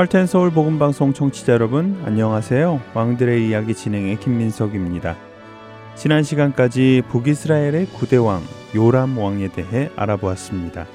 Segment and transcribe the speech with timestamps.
[0.00, 2.80] 할텐 서울 복음 방송 청취자 여러분 안녕하세요.
[2.94, 5.14] 왕들의 이야기 진행의 김민석입니다.
[5.94, 8.40] 지난 시간까지 북이스라엘의 구대 왕
[8.74, 10.86] 요람 왕에 대해 알아보았습니다.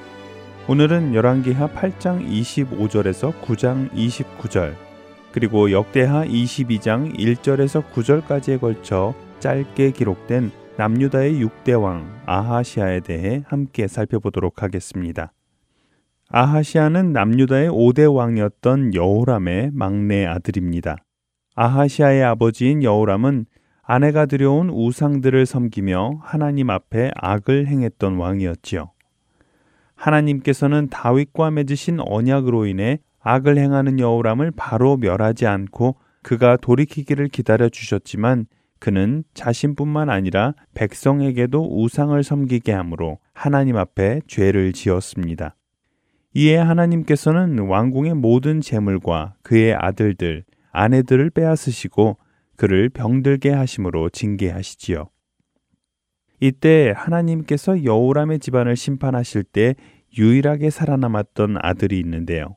[0.66, 4.74] 오늘은 열왕기하 8장 25절에서 9장 29절
[5.30, 14.64] 그리고 역대하 22장 1절에서 9절까지에 걸쳐 짧게 기록된 남유다의 6대 왕 아하시아에 대해 함께 살펴보도록
[14.64, 15.32] 하겠습니다.
[16.28, 20.96] 아하시아는 남유다의 5대 왕이었던 여호람의 막내 아들입니다.
[21.54, 23.46] 아하시아의 아버지인 여호람은
[23.82, 28.90] 아내가 들여온 우상들을 섬기며 하나님 앞에 악을 행했던 왕이었지요.
[29.94, 38.46] 하나님께서는 다윗과 맺으신 언약으로 인해 악을 행하는 여호람을 바로 멸하지 않고 그가 돌이키기를 기다려 주셨지만
[38.80, 45.54] 그는 자신뿐만 아니라 백성에게도 우상을 섬기게 하므로 하나님 앞에 죄를 지었습니다.
[46.38, 52.18] 이에 하나님께서는 왕궁의 모든 재물과 그의 아들들, 아내들을 빼앗으시고
[52.56, 55.08] 그를 병들게 하심으로 징계하시지요.
[56.40, 59.76] 이때 하나님께서 여우람의 집안을 심판하실 때
[60.18, 62.56] 유일하게 살아남았던 아들이 있는데요.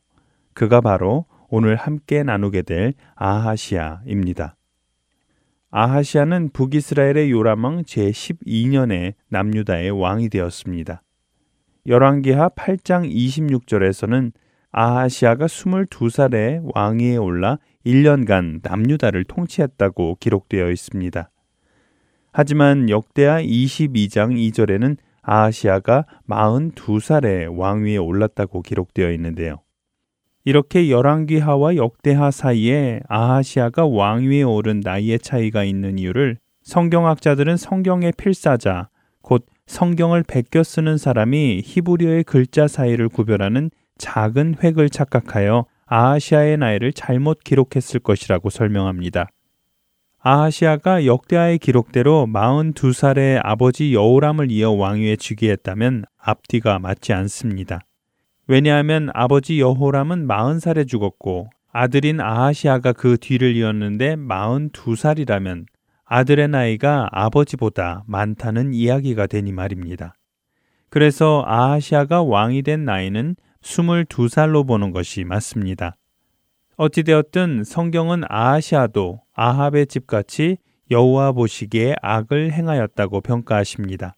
[0.54, 4.58] 그가 바로 오늘 함께 나누게 될 아하시아입니다.
[5.72, 11.02] 아하시아는 북이스라엘의 요람 왕 제12년에 남유다의 왕이 되었습니다.
[11.88, 14.32] 열왕기하 8장 26절에서는
[14.72, 21.30] 아하시아가 22살에 왕위에 올라 1년간 남유다를 통치했다고 기록되어 있습니다.
[22.32, 29.58] 하지만 역대하 22장 2절에는 아하시아가 42살에 왕위에 올랐다고 기록되어 있는데요.
[30.46, 38.90] 이렇게 열왕기하와 역대하 사이에 아하시아가 왕위에 오른 나이의 차이가 있는 이유를 성경학자들은 성경의 필사자,
[39.22, 43.70] 곧 성경을 베껴 쓰는 사람이 히브리어의 글자 사이를 구별하는
[44.00, 49.30] 작은 획을 착각하여 아하시아의 나이를 잘못 기록했을 것이라고 설명합니다.
[50.22, 57.82] 아하시아가 역대하의 기록대로 42살의 아버지 여호람을 이어 왕위에 즉위했다면 앞뒤가 맞지 않습니다.
[58.48, 65.66] 왜냐하면 아버지 여호람은 40살에 죽었고 아들인 아하시아가 그 뒤를 이었는데 42살이라면
[66.12, 70.16] 아들의 나이가 아버지보다 많다는 이야기가 되니 말입니다.
[70.90, 75.96] 그래서 아하시아가 왕이 된 나이는 22살로 보는 것이 맞습니다.
[76.78, 80.58] 어찌되었든 성경은 아하시아도 아합의 집같이
[80.90, 84.16] 여호와 보시기에 악을 행하였다고 평가하십니다.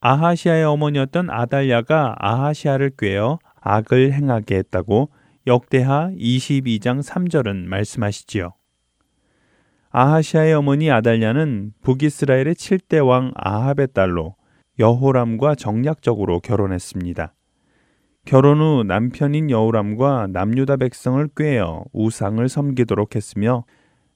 [0.00, 5.10] 아하시아의 어머니였던 아달랴가 아하시아를 꾀어 악을 행하게 했다고
[5.48, 8.52] 역대하 22장 3절은 말씀하시지요.
[9.94, 14.36] 아하시아의 어머니 아달랴는 북이스라엘의 7대 왕 아합의 딸로
[14.78, 17.34] 여호람과 정략적으로 결혼했습니다.
[18.24, 23.64] 결혼 후 남편인 여호람과 남유다 백성을 꾀어 우상을 섬기도록 했으며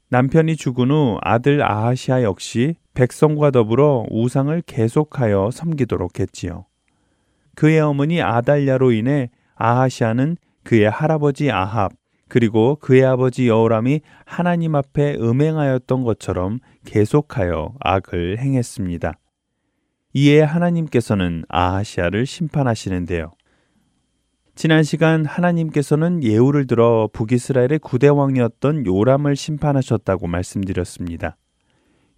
[0.09, 6.64] 남편이 죽은 후 아들 아하시아 역시 백성과 더불어 우상을 계속하여 섬기도록 했지요.
[7.54, 11.93] 그의 어머니 아달랴로 인해 아하시아는 그의 할아버지 아합
[12.28, 19.14] 그리고 그의 아버지 여호람이 하나님 앞에 음행하였던 것처럼 계속하여 악을 행했습니다.
[20.14, 23.32] 이에 하나님께서는 아하시아를 심판하시는데요.
[24.55, 31.37] 지난 시간 하나님께서는 예우를 들어 북이스라엘의 구대 왕이었던 요람을 심판하셨다고 말씀드렸습니다.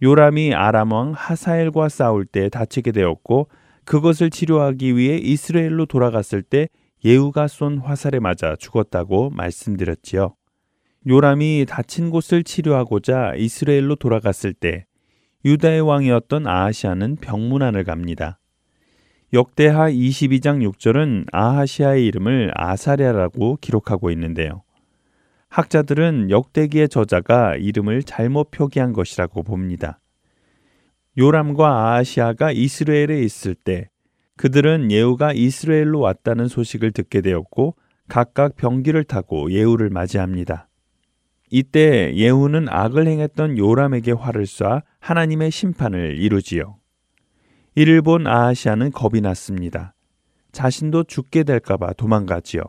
[0.01, 3.49] 요람이 아람 왕 하사엘과 싸울 때 다치게 되었고
[3.85, 6.69] 그것을 치료하기 위해 이스라엘로 돌아갔을 때
[7.05, 10.35] 예후가 쏜 화살에 맞아 죽었다고 말씀드렸지요.
[11.07, 14.85] 요람이 다친 곳을 치료하고자 이스라엘로 돌아갔을 때
[15.45, 18.41] 유다의 왕이었던 아하시아는 병문안을 갑니다.
[19.33, 24.63] 역대하 22장 6절은 아하시아의 이름을 아사랴라고 기록하고 있는데요.
[25.49, 30.01] 학자들은 역대기의 저자가 이름을 잘못 표기한 것이라고 봅니다.
[31.17, 33.89] 요람과 아하시아가 이스라엘에 있을 때
[34.39, 37.75] 그들은 예후가 이스라엘로 왔다는 소식을 듣게 되었고
[38.09, 40.69] 각각 병기를 타고 예후를 맞이합니다.
[41.51, 46.77] 이때 예후는 악을 행했던 요람에게 화를 쏴 하나님의 심판을 이루지요.
[47.75, 49.95] 이를 본 아하시아는 겁이 났습니다.
[50.53, 52.63] 자신도 죽게 될까봐 도망가지요.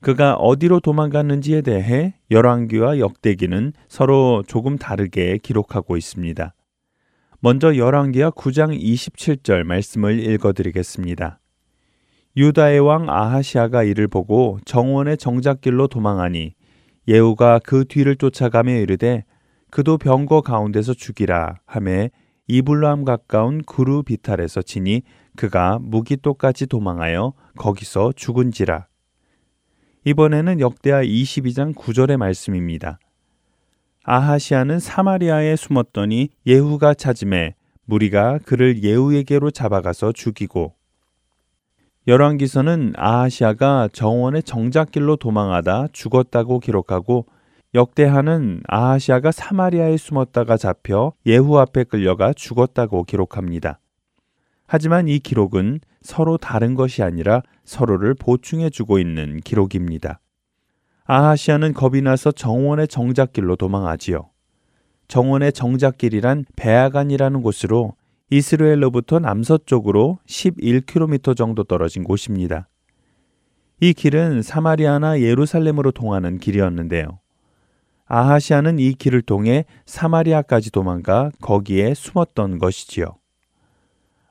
[0.00, 6.54] 그가 어디로 도망갔는지에 대해 열왕기와 역대기는 서로 조금 다르게 기록하고 있습니다.
[7.44, 11.40] 먼저 열왕기와 9장 27절 말씀을 읽어 드리겠습니다.
[12.38, 16.54] 유다의 왕 아하시아가 이를 보고 정원의 정작길로 도망하니
[17.06, 19.26] 예후가 그 뒤를 쫓아가며 이르되
[19.70, 22.08] 그도 병거 가운데서 죽이라 하매
[22.46, 25.02] 이블람 가까운 구루 비탈에서 치니
[25.36, 28.86] 그가 무기토까지 도망하여 거기서 죽은지라.
[30.06, 32.98] 이번에는 역대하 22장 9절의 말씀입니다.
[34.04, 37.54] 아하시아는 사마리아에 숨었더니 예후가 찾음에
[37.86, 40.74] 무리가 그를 예후에게로 잡아가서 죽이고
[42.06, 47.26] 열왕기서는 아하시아가 정원의 정작길로 도망하다 죽었다고 기록하고
[47.74, 53.80] 역대하는 아하시아가 사마리아에 숨었다가 잡혀 예후 앞에 끌려가 죽었다고 기록합니다.
[54.66, 60.20] 하지만 이 기록은 서로 다른 것이 아니라 서로를 보충해 주고 있는 기록입니다.
[61.06, 64.30] 아하시아는 겁이 나서 정원의 정작길로 도망하지요.
[65.06, 67.94] 정원의 정작길이란 베아간이라는 곳으로
[68.30, 72.68] 이스라엘로부터 남서쪽으로 11km 정도 떨어진 곳입니다.
[73.80, 77.18] 이 길은 사마리아나 예루살렘으로 통하는 길이었는데요.
[78.06, 83.16] 아하시아는 이 길을 통해 사마리아까지 도망가 거기에 숨었던 것이지요.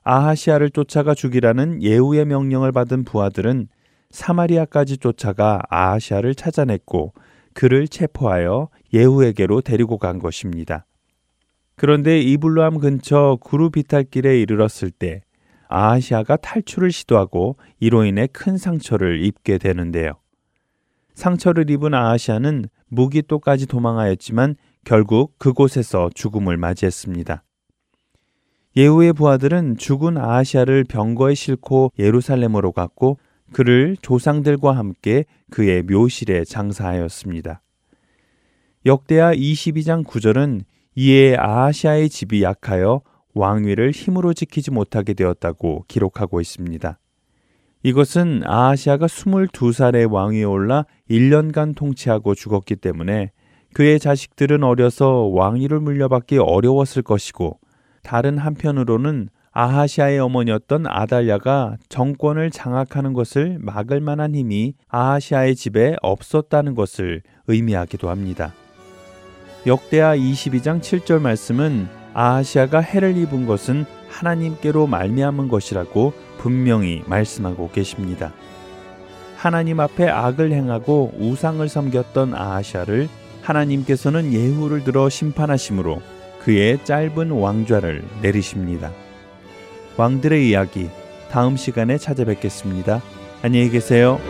[0.02, 3.68] 아하시아를 쫓아가 죽이라는 예후의 명령을 받은 부하들은
[4.14, 7.12] 사마리아까지 쫓아가 아하시아를 찾아냈고
[7.52, 10.86] 그를 체포하여 예후에게로 데리고 간 것입니다.
[11.76, 15.22] 그런데 이블루함 근처 구루비탈길에 이르렀을 때
[15.68, 20.12] 아하시아가 탈출을 시도하고 이로 인해 큰 상처를 입게 되는데요.
[21.14, 27.42] 상처를 입은 아하시아는 무기토까지 도망하였지만 결국 그곳에서 죽음을 맞이했습니다.
[28.76, 33.18] 예후의 부하들은 죽은 아하시아를 병거에 싣고 예루살렘으로 갔고
[33.54, 37.62] 그를 조상들과 함께 그의 묘실에 장사하였습니다.
[38.84, 40.62] 역대하 22장 9절은
[40.96, 43.00] 이에 아하시아의 집이 약하여
[43.34, 46.98] 왕위를 힘으로 지키지 못하게 되었다고 기록하고 있습니다.
[47.84, 53.30] 이것은 아하시아가 22살의 왕위에 올라 1년간 통치하고 죽었기 때문에
[53.72, 57.58] 그의 자식들은 어려서 왕위를 물려받기 어려웠을 것이고
[58.02, 67.22] 다른 한편으로는 아하시아의 어머니였던 아달랴가 정권을 장악하는 것을 막을 만한 힘이 아하시아의 집에 없었다는 것을
[67.46, 68.52] 의미하기도 합니다.
[69.66, 78.32] 역대하 22장 7절 말씀은 아하시아가 해를 입은 것은 하나님께로 말미암은 것이라고 분명히 말씀하고 계십니다.
[79.36, 83.08] 하나님 앞에 악을 행하고 우상을 섬겼던 아하시아를
[83.42, 86.02] 하나님께서는 예후를 들어 심판하심으로
[86.40, 88.90] 그의 짧은 왕좌를 내리십니다.
[89.96, 90.90] 왕들의 이야기
[91.30, 93.02] 다음 시간에 찾아뵙겠습니다.
[93.42, 94.20] 안녕히 계세요.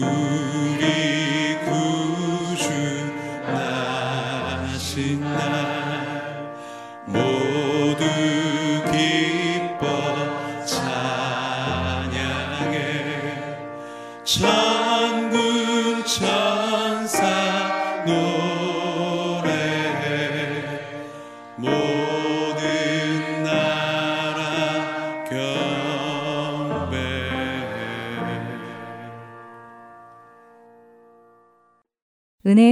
[0.00, 1.01] 우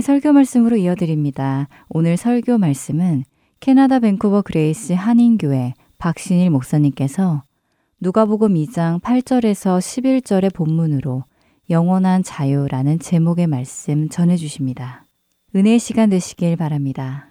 [0.02, 1.69] 설교 말씀으로 이어드립니다.
[1.88, 3.25] 오늘 설교 말씀은
[3.61, 7.45] 캐나다 밴쿠버 그레이스 한인교회 박신일 목사님께서
[8.00, 11.25] 누가복음 2장 8절에서 11절의 본문으로
[11.69, 15.04] 영원한 자유라는 제목의 말씀 전해 주십니다.
[15.54, 17.28] 은혜의 시간 되시길 바랍니다.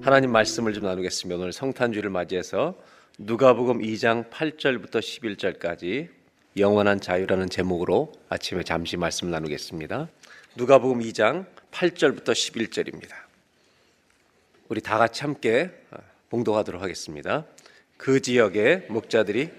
[0.00, 1.38] 하나님 말씀을 좀 나누겠습니다.
[1.38, 2.76] 오늘 성탄주를 맞이해서
[3.20, 6.08] 누가복음 2장 8절부터 11절까지
[6.56, 10.06] 영원한 자유라는 제목으로 아침에 잠시 말씀 나누겠습니다.
[10.54, 13.10] 누가복음 2장 8절부터 11절입니다.
[14.68, 15.72] 우리 다 같이 함께
[16.30, 17.44] 봉독하도록 하겠습니다.
[17.96, 19.50] 그 지역의 목자들이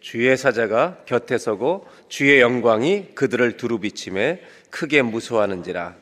[0.00, 5.94] 주의 사자가 곁에 서고 주의 영광이 그들을 두루 비침에 크게 무서워하는지라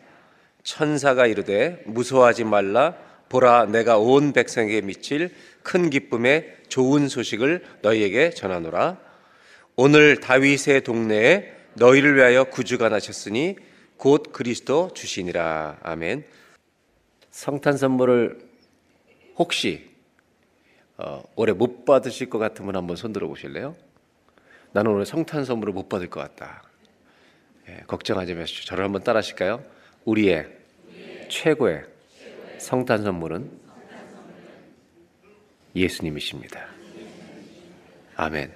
[0.63, 8.99] 천사가 이르되 무서워하지 말라 보라 내가 온 백성에게 미칠 큰 기쁨의 좋은 소식을 너희에게 전하노라
[9.77, 13.57] 오늘 다윗의 동네에 너희를 위하여 구주가 나셨으니
[13.97, 16.25] 곧 그리스도 주시니라 아멘
[17.31, 18.39] 성탄 선물을
[19.37, 19.89] 혹시
[20.97, 23.77] 어, 올해 못 받으실 것 같으면 한번 손 들어 보실래요?
[24.73, 26.65] 나는 오늘 성탄 선물을 못 받을 것 같다.
[27.69, 28.65] 예, 걱정하지 마시죠.
[28.65, 29.65] 저를 한번 따라 하실까요?
[30.05, 30.49] 우리의
[31.29, 31.85] 최고의
[32.59, 33.51] 성탄 선물은
[35.75, 36.67] 예수님이십니다.
[38.17, 38.53] 아멘.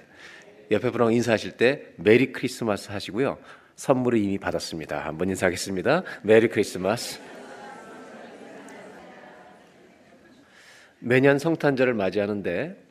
[0.71, 3.37] 옆에 분하고 인사하실 때 Merry Christmas 하시고요.
[3.75, 5.05] 선물을 이미 받았습니다.
[5.05, 6.03] 한번 인사하겠습니다.
[6.23, 7.19] Merry Christmas.
[10.99, 12.81] 매년 성탄절을 맞이하는데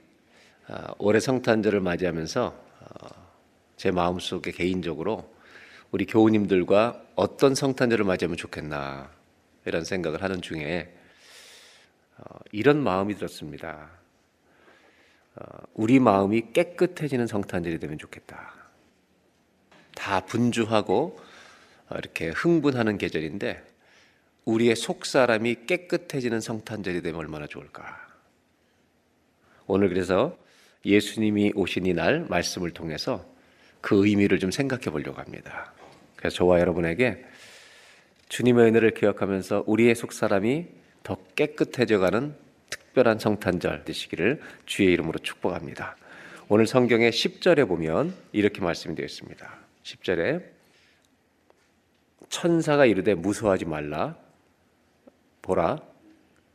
[0.69, 2.47] 아, 올해 성탄절을 맞이하면서
[2.81, 3.09] 어,
[3.77, 5.33] 제 마음속에 개인적으로
[5.91, 9.11] 우리 교우님들과 어떤 성탄절을 맞이하면 좋겠나
[9.65, 11.02] 이런 생각을 하는 중에 어,
[12.53, 13.91] 이런 마음이 들었습니다.
[15.35, 18.55] 어, 우리 마음이 깨끗해지는 성탄절이 되면 좋겠다.
[19.95, 21.19] 다 분주하고
[21.89, 23.65] 어, 이렇게 흥분하는 계절인데
[24.45, 28.09] 우리의 속 사람이 깨끗해지는 성탄절이 되면 얼마나 좋을까.
[29.67, 30.37] 오늘 그래서
[30.85, 33.25] 예수님이 오신 이날 말씀을 통해서
[33.81, 35.73] 그 의미를 좀 생각해 보려고 합니다.
[36.17, 37.25] 그래서 저와 여러분에게
[38.29, 42.35] 주님의 은혜를 기억하면서 우리의 속 사람이 더 깨끗해져가는
[42.71, 45.97] 특별한 성탄절 되시기를 주의 이름으로 축복합니다.
[46.49, 49.59] 오늘 성경의 10절에 보면 이렇게 말씀이 되어 있습니다.
[49.83, 50.45] 10절에
[52.29, 54.17] 천사가 이르되 무서워하지 말라
[55.43, 55.83] 보라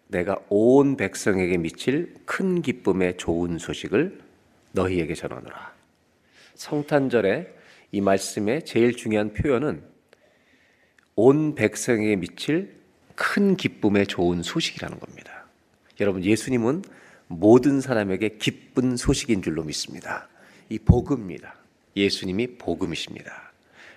[0.07, 4.21] 내가 온 백성에게 미칠 큰 기쁨의 좋은 소식을
[4.71, 5.75] 너희에게 전하노라.
[6.55, 7.53] 성탄절에
[7.91, 9.83] 이 말씀의 제일 중요한 표현은
[11.15, 12.76] 온 백성에게 미칠
[13.17, 15.45] 큰 기쁨의 좋은 소식이라는 겁니다.
[15.99, 16.83] 여러분, 예수님은
[17.27, 20.29] 모든 사람에게 기쁜 소식인 줄로 믿습니다.
[20.69, 21.55] 이 복음입니다.
[21.95, 23.51] 예수님이 복음이십니다.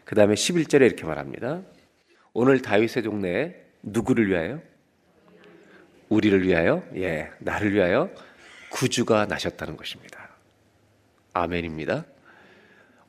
[0.05, 1.61] 그 다음에 11절에 이렇게 말합니다.
[2.33, 4.63] 오늘 다윗의 종래에 누구를 위하여?
[6.09, 6.83] 우리를 위하여?
[6.97, 8.11] 예, 나를 위하여
[8.71, 10.31] 구주가 나셨다는 것입니다.
[11.35, 12.07] 아멘입니다.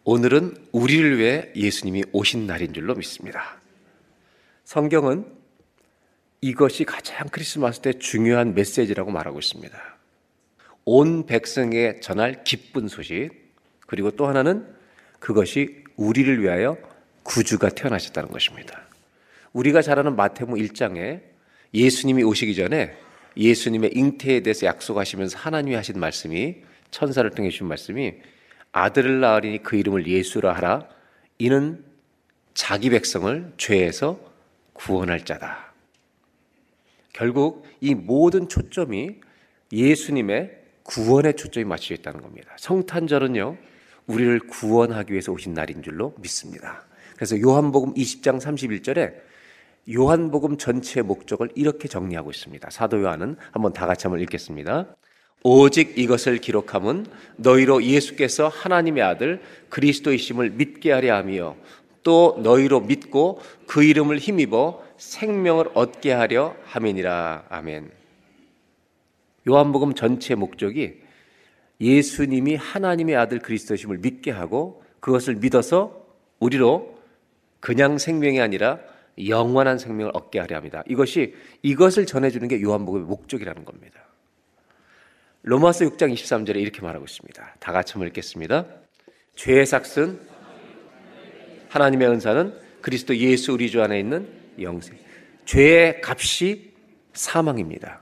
[0.03, 3.61] 오늘은 우리를 위해 예수님이 오신 날인 줄로 믿습니다.
[4.65, 5.40] 성경은
[6.43, 9.77] 이것이 가장 크리스마스 때 중요한 메시지라고 말하고 있습니다.
[10.85, 13.29] 온 백성에 전할 기쁜 소식,
[13.85, 14.65] 그리고 또 하나는
[15.19, 16.77] 그것이 우리를 위하여
[17.21, 18.81] 구주가 태어나셨다는 것입니다.
[19.53, 21.21] 우리가 잘 아는 마태복음 1장에
[21.75, 22.97] 예수님이 오시기 전에
[23.37, 28.15] 예수님의 잉태에 대해서 약속하시면서 하나님이 하신 말씀이 천사를 통해 주신 말씀이
[28.71, 30.87] 아들을 낳으리니 그 이름을 예수라 하라
[31.37, 31.85] 이는
[32.55, 34.19] 자기 백성을 죄에서
[34.73, 35.70] 구원할 자다.
[37.13, 39.15] 결국 이 모든 초점이
[39.71, 42.53] 예수님의 구원의 초점이 맞춰져 있다는 겁니다.
[42.57, 43.57] 성탄절은요,
[44.07, 46.85] 우리를 구원하기 위해서 오신 날인 줄로 믿습니다.
[47.15, 49.13] 그래서 요한복음 20장 31절에
[49.93, 52.69] 요한복음 전체의 목적을 이렇게 정리하고 있습니다.
[52.69, 54.95] 사도 요한은 한번 다 같이 한번 읽겠습니다.
[55.43, 57.07] 오직 이것을 기록함은
[57.37, 61.55] 너희로 예수께서 하나님의 아들 그리스도이심을 믿게 하려 함이요
[62.03, 67.89] 또 너희로 믿고 그 이름을 힘입어 생명을 얻게 하려 함이니라 아멘.
[69.49, 71.01] 요한복음 전체 목적이
[71.81, 76.05] 예수님이 하나님의 아들 그리스도심을 믿게 하고 그것을 믿어서
[76.39, 76.99] 우리로
[77.59, 78.79] 그냥 생명이 아니라
[79.27, 80.83] 영원한 생명을 얻게 하려 합니다.
[80.87, 81.33] 이것이
[81.63, 84.01] 이것을 전해주는 게 요한복음의 목적이라는 겁니다.
[85.41, 87.55] 로마서 6장 23절에 이렇게 말하고 있습니다.
[87.59, 88.67] 다 같이 한번 읽겠습니다.
[89.33, 90.19] 죄의 삭은
[91.69, 94.97] 하나님의 은사는 그리스도 예수 우리 주 안에 있는 영생.
[95.45, 96.73] 죄의 값이
[97.13, 98.01] 사망입니다.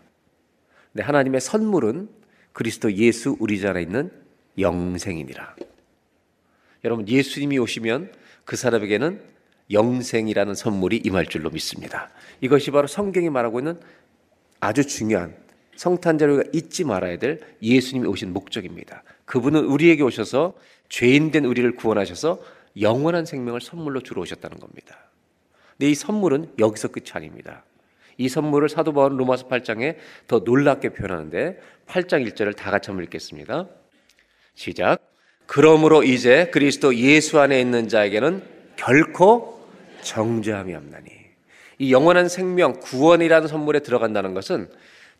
[0.91, 2.09] 근데 하나님의 선물은
[2.53, 4.11] 그리스도 예수 우리 주 안에 있는
[4.57, 5.55] 영생이니라.
[6.83, 8.11] 여러분 예수님이 오시면
[8.45, 9.21] 그 사람에게는
[9.71, 12.09] 영생이라는 선물이 임할 줄로 믿습니다.
[12.41, 13.79] 이것이 바로 성경이 말하고 있는
[14.59, 15.35] 아주 중요한
[15.75, 19.03] 성탄절을 잊지 말아야 될 예수님이 오신 목적입니다.
[19.25, 20.53] 그분은 우리에게 오셔서
[20.89, 22.41] 죄인 된 우리를 구원하셔서
[22.81, 25.08] 영원한 생명을 선물로 주러 오셨다는 겁니다.
[25.79, 27.63] 근데 이 선물은 여기서 끝이 아닙니다.
[28.17, 29.95] 이 선물을 사도 바울은 로마서 8장에
[30.27, 33.65] 더 놀랍게 표현하는데 8장 1절을 다 같이 한번 읽겠습니다.
[34.55, 34.99] 시작.
[35.45, 38.43] 그러므로 이제 그리스도 예수 안에 있는 자에게는
[38.75, 39.65] 결코
[40.01, 41.11] 정죄함이 없나니.
[41.77, 44.69] 이 영원한 생명, 구원이라는 선물에 들어간다는 것은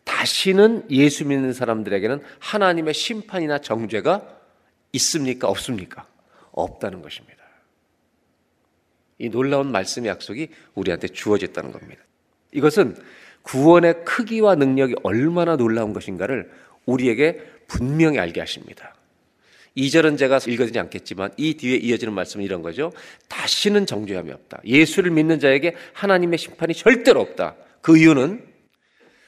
[0.04, 4.28] 다시는 예수 믿는 사람들에게는 하나님의 심판이나 정죄가
[4.91, 5.48] 있습니까?
[5.48, 6.06] 없습니까?
[6.52, 7.38] 없다는 것입니다.
[9.20, 12.02] 이 놀라운 말씀의 약속이 우리한테 주어졌다는 겁니다.
[12.52, 12.98] 이것은
[13.44, 16.50] 구원의 크기와 능력이 얼마나 놀라운 것인가를
[16.86, 18.96] 우리에게 분명히 알게 하십니다.
[19.78, 22.92] 2절은 제가 읽어드리지 않겠지만 이 뒤에 이어지는 말씀은 이런 거죠.
[23.28, 24.62] 다시는 정죄함이 없다.
[24.66, 27.56] 예수를 믿는 자에게 하나님의 심판이 절대로 없다.
[27.82, 28.44] 그 이유는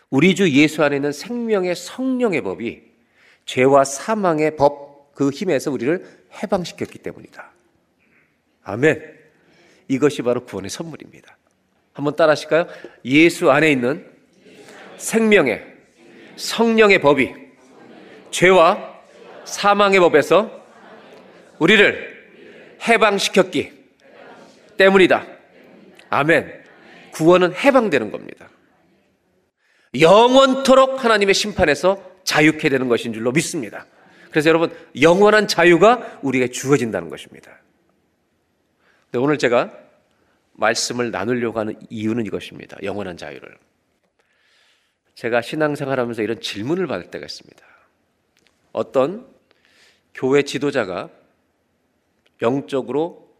[0.10, 2.82] 우리 주 예수 안에 있는 생명의 성령의 법이
[3.46, 6.04] 죄와 사망의 법 그 힘에서 우리를
[6.42, 7.52] 해방시켰기 때문이다.
[8.64, 9.21] 아멘.
[9.92, 11.38] 이것이 바로 구원의 선물입니다.
[11.92, 12.66] 한번 따라 하실까요?
[13.04, 14.10] 예수 안에 있는
[14.96, 15.66] 생명의
[16.38, 17.34] 성령의 법이
[18.32, 19.02] 죄와
[19.44, 20.50] 사망의 법에서
[21.60, 22.10] 우리를
[22.88, 23.74] 해방시켰기
[24.78, 25.28] 때문이다.
[26.10, 26.64] 아멘.
[27.12, 28.50] 구원은 해방되는 겁니다.
[30.00, 33.86] 영원토록 하나님의 심판에서 자유케 되는 것인 줄로 믿습니다.
[34.30, 37.52] 그래서 여러분, 영원한 자유가 우리에게 주어진다는 것입니다.
[39.12, 39.81] 네, 오늘 제가
[40.54, 42.78] 말씀을 나누려고 하는 이유는 이것입니다.
[42.84, 43.58] 영원한 자유를.
[45.16, 47.66] 제가 신앙생활 하면서 이런 질문을 받을 때가 있습니다.
[48.72, 49.28] 어떤
[50.14, 51.10] 교회 지도자가
[52.42, 53.32] 영적으로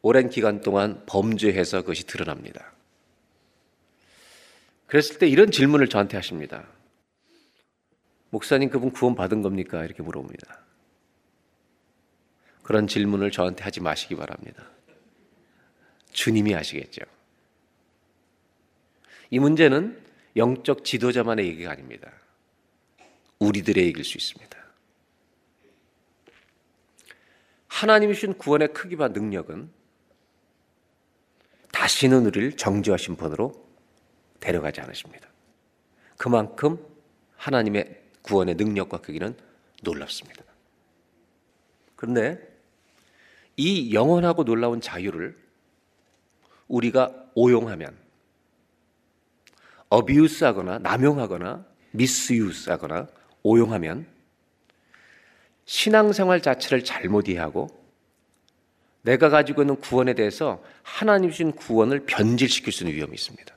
[0.00, 2.72] 오랜 기간 동안 범죄해서 그것이 드러납니다.
[4.86, 6.66] 그랬을 때 이런 질문을 저한테 하십니다.
[8.30, 9.84] 목사님 그분 구원 받은 겁니까?
[9.84, 10.60] 이렇게 물어봅니다.
[12.62, 14.71] 그런 질문을 저한테 하지 마시기 바랍니다.
[16.12, 17.02] 주님이 아시겠죠.
[19.30, 20.00] 이 문제는
[20.36, 22.12] 영적 지도자만의 얘기가 아닙니다.
[23.38, 24.58] 우리들의 얘기일 수 있습니다.
[27.68, 29.70] 하나님이 주신 구원의 크기와 능력은
[31.72, 33.66] 다시는 우리를 정죄하신 분으로
[34.38, 35.28] 데려가지 않으십니다.
[36.16, 36.78] 그만큼
[37.36, 39.36] 하나님의 구원의 능력과 크기는
[39.82, 40.44] 놀랍습니다.
[41.96, 42.38] 그런데
[43.56, 45.36] 이 영원하고 놀라운 자유를
[46.72, 47.94] 우리가 오용하면
[49.90, 53.08] 어비우스하거나 남용하거나 미스유스하거나
[53.42, 54.06] 오용하면
[55.66, 57.68] 신앙생활 자체를 잘못 이해하고
[59.02, 63.54] 내가 가지고 있는 구원에 대해서 하나님 주신 구원을 변질시킬 수 있는 위험이 있습니다.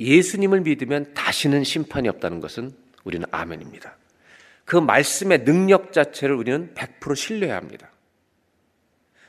[0.00, 3.96] 예수님을 믿으면 다시는 심판이 없다는 것은 우리는 아멘입니다.
[4.64, 7.90] 그 말씀의 능력 자체를 우리는 100% 신뢰해야 합니다.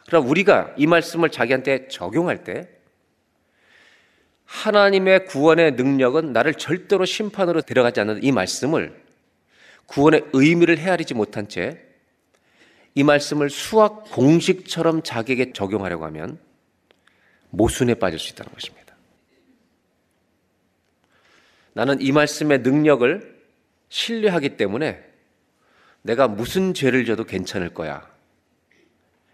[0.07, 2.69] 그럼 우리가 이 말씀을 자기한테 적용할 때
[4.45, 9.03] 하나님의 구원의 능력은 나를 절대로 심판으로 데려가지 않는 이 말씀을
[9.87, 11.85] 구원의 의미를 헤아리지 못한 채
[12.95, 16.39] 이 말씀을 수학 공식처럼 자기에게 적용하려고 하면
[17.49, 18.95] 모순에 빠질 수 있다는 것입니다.
[21.73, 23.35] 나는 이 말씀의 능력을
[23.89, 25.03] 신뢰하기 때문에
[26.03, 28.09] 내가 무슨 죄를 져도 괜찮을 거야.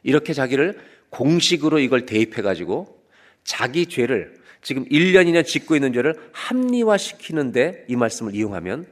[0.04, 3.04] 이렇게 자기를 공식으로 이걸 대입해 가지고
[3.44, 8.86] 자기 죄를 지금 1년, 2년 짓고 있는 죄를 합리화시키는데 이 말씀을 이용하면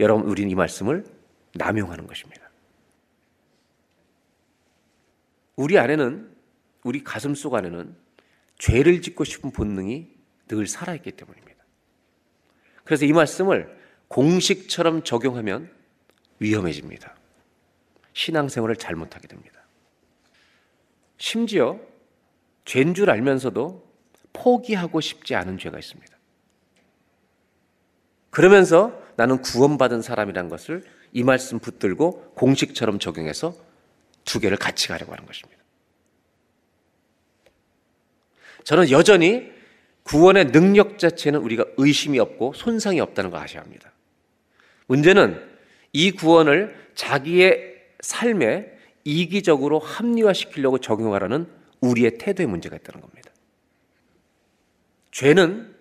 [0.00, 1.04] 여러분 우리는 이 말씀을
[1.54, 2.50] 남용하는 것입니다.
[5.56, 6.34] 우리 안에는
[6.82, 7.94] 우리 가슴 속 안에는
[8.58, 10.10] 죄를 짓고 싶은 본능이
[10.48, 11.64] 늘 살아있기 때문입니다.
[12.82, 15.70] 그래서 이 말씀을 공식처럼 적용하면
[16.38, 17.16] 위험해집니다.
[18.12, 19.63] 신앙생활을 잘못하게 됩니다.
[21.24, 21.80] 심지어
[22.66, 23.82] 죄인 줄 알면서도
[24.34, 26.14] 포기하고 싶지 않은 죄가 있습니다.
[28.28, 30.84] 그러면서 나는 구원받은 사람이란 것을
[31.14, 33.54] 이 말씀 붙들고 공식처럼 적용해서
[34.26, 35.62] 두 개를 같이 가려고 하는 것입니다.
[38.64, 39.50] 저는 여전히
[40.02, 43.92] 구원의 능력 자체는 우리가 의심이 없고 손상이 없다는 걸 아셔야 합니다.
[44.88, 45.42] 문제는
[45.94, 48.73] 이 구원을 자기의 삶에
[49.04, 51.46] 이기적으로 합리화시키려고 적용하라는
[51.80, 53.30] 우리의 태도의 문제가 있다는 겁니다.
[55.10, 55.74] 죄는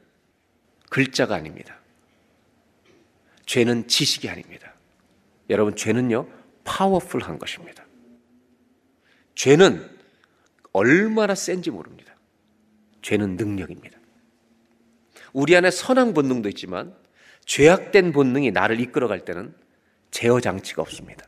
[0.89, 1.77] 글자가 아닙니다.
[3.45, 4.73] 죄는 지식이 아닙니다.
[5.49, 6.27] 여러분, 죄는요,
[6.63, 7.86] 파워풀한 것입니다.
[9.36, 9.89] 죄는
[10.71, 12.13] 얼마나 센지 모릅니다.
[13.01, 13.97] 죄는 능력입니다.
[15.33, 16.95] 우리 안에 선한 본능도 있지만
[17.45, 19.53] 죄악된 본능이 나를 이끌어갈 때는
[20.12, 21.25] 제어 장치가 없습니다.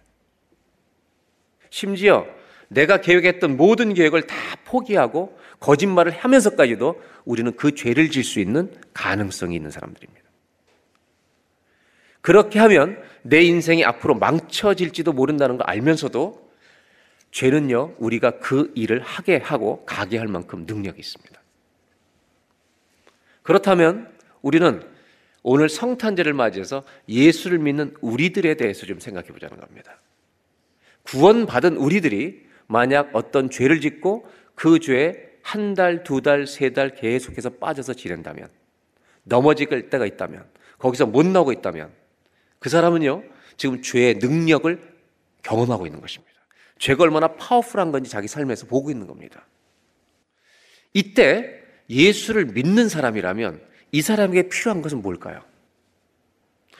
[1.75, 2.25] 심지어
[2.69, 9.57] 내가 계획했던 모든 계획을 다 포기하고 거짓말을 하면서까지도 우리는 그 죄를 질 수 있는 가능성이
[9.57, 10.21] 있는 사람들입니다.
[12.21, 16.49] 그렇게 하면 내 인생이 앞으로 망쳐질지도 모른다는 걸 알면서도
[17.31, 21.41] 죄는요, 우리가 그 일을 하게 하고 가게 할 만큼 능력이 있습니다.
[23.43, 24.09] 그렇다면
[24.41, 24.81] 우리는
[25.43, 29.99] 오늘 성탄제를 맞이해서 예수를 믿는 우리들에 대해서 좀 생각해 보자는 겁니다.
[31.05, 37.51] 구원받은 우리들이 만약 어떤 죄를 짓고 그 죄에 한 달, 두 달, 세 달 계속해서
[37.51, 38.49] 빠져서 지낸다면,
[39.23, 40.43] 넘어질 때가 있다면,
[40.79, 41.91] 거기서 못 나오고 있다면,
[42.57, 43.23] 그 사람은요,
[43.55, 44.81] 지금 죄의 능력을
[45.43, 46.33] 경험하고 있는 것입니다.
[46.79, 49.45] 죄가 얼마나 파워풀한 건지 자기 삶에서 보고 있는 겁니다.
[50.93, 55.41] 이때 예수를 믿는 사람이라면 이 사람에게 필요한 것은 뭘까요?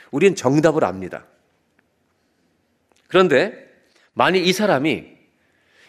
[0.10, 1.26] 우리는 정답을 압니다.
[3.08, 3.65] 그런데
[4.16, 5.06] 만일 이 사람이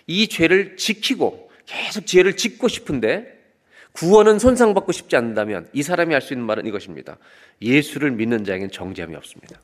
[0.08, 3.34] 이 죄를 지키고 계속 죄를 짓고 싶은데
[3.92, 7.16] 구원은 손상받고 싶지 않는다면 이 사람이 할 수 있는 말은 이것입니다.
[7.62, 9.58] 예수를 믿는 자에게는 정죄함이 없습니다.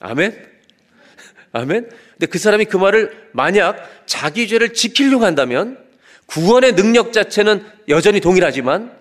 [0.00, 0.32] 아멘?
[1.52, 1.90] 아멘?
[2.12, 5.84] 근데 그 사람이 그 말을 만약 자기 죄를 지키려고 한다면
[6.26, 8.96] 구원의 능력 자체는 여전히 동일하지만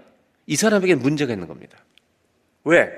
[0.47, 1.77] 이 사람에게는 문제가 있는 겁니다.
[2.63, 2.89] 왜?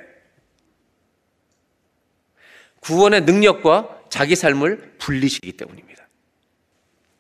[2.80, 6.08] 구원의 능력과 자기 삶을 분리시기 때문입니다.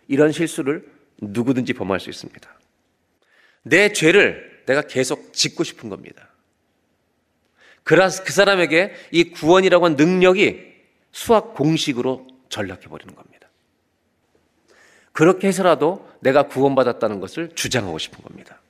[0.07, 2.59] 이런 실수를 누구든지 범할 수 있습니다.
[3.63, 6.29] 내 죄를 내가 계속 짓고 싶은 겁니다.
[7.83, 10.69] 그래서 그 사람에게 이 구원이라고 한 능력이
[11.11, 13.49] 수학 공식으로 전락해 버리는 겁니다.
[15.11, 18.61] 그렇게 해서라도 내가 구원받았다는 것을 주장하고 싶은 겁니다.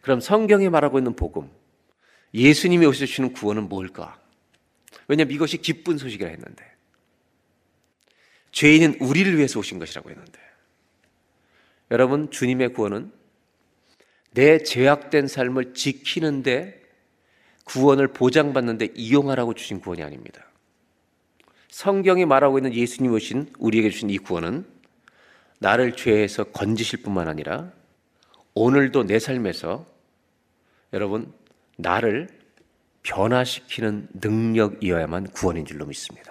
[0.00, 1.50] 그럼 성경이 말하고 있는 복음,
[2.34, 4.18] 예수님이 오셔주시는 구원은 뭘까?
[5.08, 6.69] 왜냐하면 이것이 기쁜 소식이라 했는데,
[8.52, 10.40] 죄인은 우리를 위해서 오신 것이라고 했는데,
[11.90, 13.12] 여러분, 주님의 구원은
[14.32, 16.80] 내 죄악된 삶을 지키는데
[17.64, 20.44] 구원을 보장받는데 이용하라고 주신 구원이 아닙니다.
[21.68, 24.64] 성경이 말하고 있는 예수님 오신 우리에게 주신 이 구원은
[25.58, 27.72] 나를 죄에서 건지실 뿐만 아니라
[28.54, 29.86] 오늘도 내 삶에서
[30.92, 31.32] 여러분
[31.76, 32.28] 나를
[33.02, 36.29] 변화시키는 능력이어야만 구원인 줄로 믿습니다.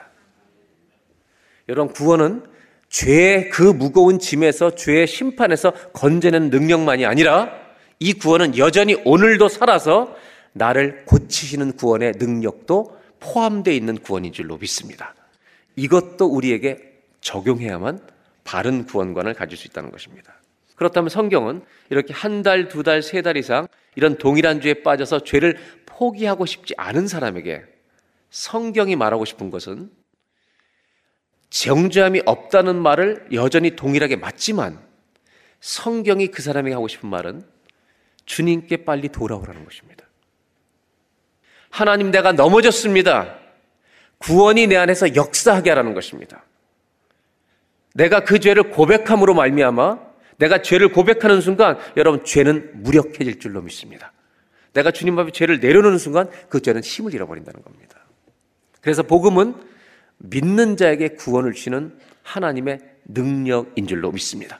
[1.69, 2.43] 여러분 구원은
[2.89, 7.51] 죄의 그 무거운 짐에서 죄의 심판에서 건져내는 능력만이 아니라
[7.99, 10.15] 이 구원은 여전히 오늘도 살아서
[10.53, 15.13] 나를 고치시는 구원의 능력도 포함되어 있는 구원인 줄로 믿습니다.
[15.75, 16.79] 이것도 우리에게
[17.21, 17.99] 적용해야만
[18.43, 20.33] 바른 구원관을 가질 수 있다는 것입니다.
[20.75, 25.57] 그렇다면 성경은 이렇게 한 달, 두 달, 세 달 이상 이런 동일한 죄에 빠져서 죄를
[25.85, 27.61] 포기하고 싶지 않은 사람에게
[28.31, 29.91] 성경이 말하고 싶은 것은
[31.49, 34.79] 정죄함이 없다는 말을 여전히 동일하게 맞지만
[35.59, 37.43] 성경이 그 사람에게 하고 싶은 말은
[38.25, 40.05] 주님께 빨리 돌아오라는 것입니다.
[41.69, 43.37] 하나님 내가 넘어졌습니다.
[44.19, 46.43] 구원이 내 안에서 역사하게 하라는 것입니다.
[47.93, 54.13] 내가 그 죄를 고백함으로 말미암아 내가 죄를 고백하는 순간 여러분 죄는 무력해질 줄로 믿습니다.
[54.73, 57.99] 내가 주님 앞에 죄를 내려놓는 순간 그 죄는 힘을 잃어버린다는 겁니다.
[58.81, 59.55] 그래서 복음은
[60.19, 64.59] 믿는 자에게 구원을 주시는 하나님의 능력인 줄로 믿습니다.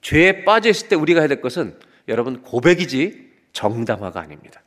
[0.00, 1.74] 죄에 빠져 있을 때 우리가 해야 될 것은
[2.08, 4.62] 여러분 고백이지 정담화가 아닙니다.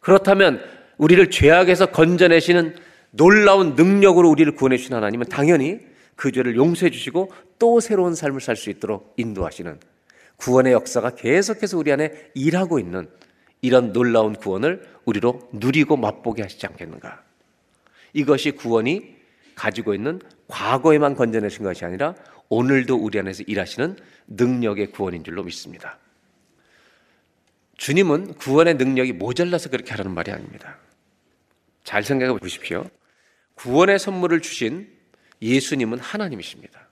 [0.00, 0.62] 그렇다면
[0.98, 2.76] 우리를 죄악에서 건져내시는
[3.10, 5.80] 놀라운 능력으로 우리를 구원해 주신 하나님은 당연히
[6.14, 9.78] 그 죄를 용서해 주시고 또 새로운 삶을 살 수 있도록 인도하시는
[10.36, 13.08] 구원의 역사가 계속해서 우리 안에 일하고 있는
[13.62, 17.25] 이런 놀라운 구원을 우리로 누리고 맛보게 하시지 않겠는가?
[18.12, 19.16] 이것이 구원이
[19.54, 22.14] 가지고 있는 과거에만 건져내신 것이 아니라
[22.48, 23.96] 오늘도 우리 안에서 일하시는
[24.28, 25.98] 능력의 구원인 줄로 믿습니다.
[27.76, 30.78] 주님은 구원의 능력이 모자라서 그렇게 하라는 말이 아닙니다.
[31.84, 32.88] 잘 생각해 보십시오.
[33.54, 34.88] 구원의 선물을 주신
[35.42, 36.88] 예수님은 하나님이십니다.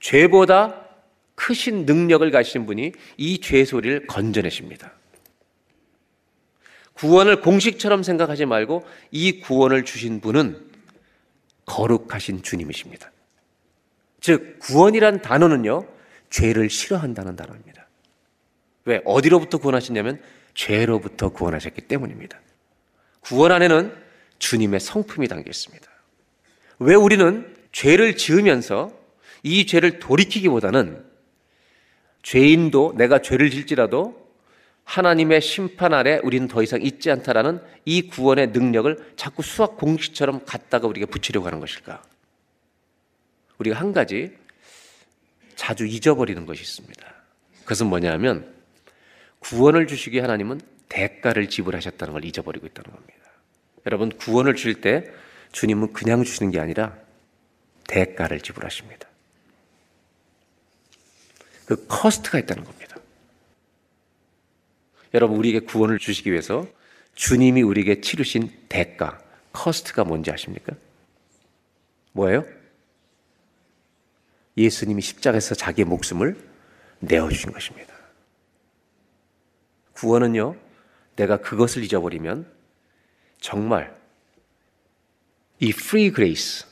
[0.00, 0.86] 죄보다
[1.34, 4.92] 크신 능력을 가지신 분이 이 죄 소리를 건져내십니다.
[6.96, 10.70] 구원을 공식처럼 생각하지 말고 이 구원을 주신 분은
[11.66, 13.10] 거룩하신 주님이십니다.
[14.20, 15.86] 즉, 구원이란 단어는요,
[16.30, 17.86] 죄를 싫어한다는 단어입니다.
[18.86, 19.02] 왜?
[19.04, 20.20] 어디로부터 구원하셨냐면,
[20.54, 22.40] 죄로부터 구원하셨기 때문입니다.
[23.20, 23.94] 구원 안에는
[24.38, 25.86] 주님의 성품이 담겨 있습니다.
[26.78, 28.92] 왜 우리는 죄를 지으면서
[29.42, 31.04] 이 죄를 돌이키기보다는
[32.22, 34.25] 죄인도 내가 죄를 질지라도
[34.86, 40.86] 하나님의 심판 아래 우리는 더 이상 있지 않다라는 이 구원의 능력을 자꾸 수학 공식처럼 갖다가
[40.86, 42.02] 우리가 붙이려고 하는 것일까?
[43.58, 44.36] 우리가 한 가지
[45.56, 47.14] 자주 잊어버리는 것이 있습니다.
[47.62, 48.54] 그것은 뭐냐면
[49.40, 53.14] 구원을 주시기 하나님은 대가를 지불하셨다는 걸 잊어버리고 있다는 겁니다.
[53.86, 55.04] 여러분 구원을 주실 때
[55.50, 56.96] 주님은 그냥 주시는 게 아니라
[57.88, 59.08] 대가를 지불하십니다.
[61.66, 62.85] 그 커스트가 있다는 겁니다.
[65.14, 66.66] 여러분 우리에게 구원을 주시기 위해서
[67.14, 69.18] 주님이 우리에게 치르신 대가,
[69.52, 70.74] 커스트가 뭔지 아십니까?
[72.12, 72.44] 뭐예요?
[74.56, 76.36] 예수님이 십자가에서 자기의 목숨을
[77.00, 77.94] 내어주신 것입니다.
[79.92, 80.56] 구원은요,
[81.16, 82.50] 내가 그것을 잊어버리면
[83.40, 83.96] 정말
[85.58, 86.66] 이 free grace,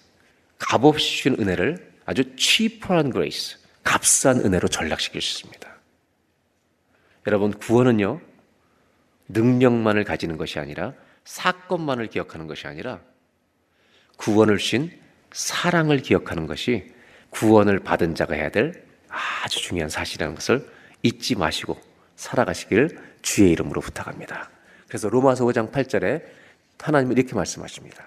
[0.59, 5.74] 값없이 주신 은혜를 아주 cheaper한 grace, 값싼 은혜로 전락시킬 수 있습니다.
[7.27, 8.21] 여러분, 구원은요,
[9.29, 10.93] 능력만을 가지는 것이 아니라
[11.25, 13.01] 사건만을 기억하는 것이 아니라
[14.17, 14.91] 구원을 주신
[15.33, 16.93] 사랑을 기억하는 것이
[17.31, 20.69] 구원을 받은 자가 해야 될 아주 중요한 사실이라는 것을
[21.03, 21.81] 잊지 마시고
[22.17, 24.51] 살아가시길 주의 이름으로 부탁합니다.
[24.87, 26.23] 그래서 로마서 5장 8절에
[26.79, 28.05] 하나님은 이렇게 말씀하십니다.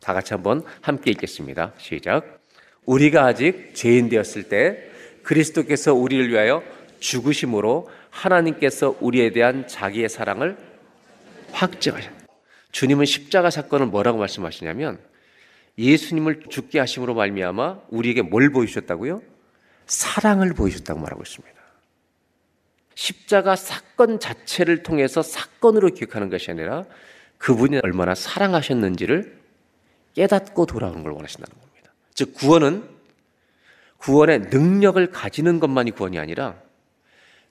[0.00, 1.72] 다 같이 한번 함께 읽겠습니다.
[1.78, 2.40] 시작.
[2.84, 4.88] 우리가 아직 죄인 되었을 때
[5.24, 6.62] 그리스도께서 우리를 위하여
[7.00, 10.56] 죽으심으로 하나님께서 우리에 대한 자기의 사랑을
[11.52, 12.10] 확증하셨.
[12.72, 14.98] 주님은 십자가 사건을 뭐라고 말씀하시냐면
[15.78, 19.22] 예수님을 죽게 하심으로 말미암아 우리에게 뭘 보이셨다고요?
[19.86, 21.56] 사랑을 보이셨다고 말하고 있습니다.
[22.94, 26.84] 십자가 사건 자체를 통해서 사건으로 기억하는 것이 아니라
[27.38, 29.38] 그분이 얼마나 사랑하셨는지를
[30.14, 31.92] 깨닫고 돌아오는 걸 원하신다는 겁니다.
[32.14, 32.88] 즉 구원은
[33.98, 36.56] 구원의 능력을 가지는 것만이 구원이 아니라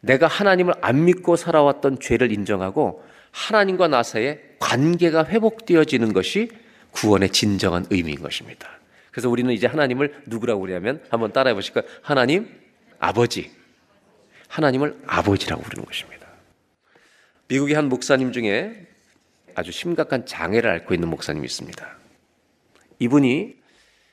[0.06, 6.50] 내가 하나님을 안 믿고 살아왔던 죄를 인정하고 하나님과 나 사이의 관계가 회복되어지는 것이
[6.92, 8.70] 구원의 진정한 의미인 것입니다.
[9.12, 11.86] 그래서 우리는 이제 하나님을 누구라고 그러냐면 한번 따라해 보실까요?
[12.02, 12.48] 하나님
[13.00, 13.52] 아버지.
[14.48, 16.28] 하나님을 아버지라고 부르는 것입니다.
[17.48, 18.88] 미국의 한 목사님 중에
[19.56, 21.98] 아주 심각한 장애를 앓고 있는 목사님이 있습니다.
[23.00, 23.56] 이분이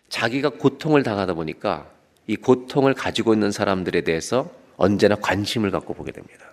[0.08, 1.90] 자기가 고통을 당하다 보니까
[2.26, 6.50] 이 고통을 가지고 있는 사람들에 대해서 언제나 관심을 갖고 보게 됩니다.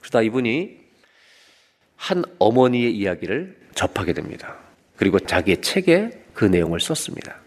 [0.00, 0.78] 그러다 이분이
[1.96, 4.56] 한 어머니의 이야기를 접하게 됩니다.
[4.96, 7.40] 그리고 자기의 책에 그 내용을 썼습니다.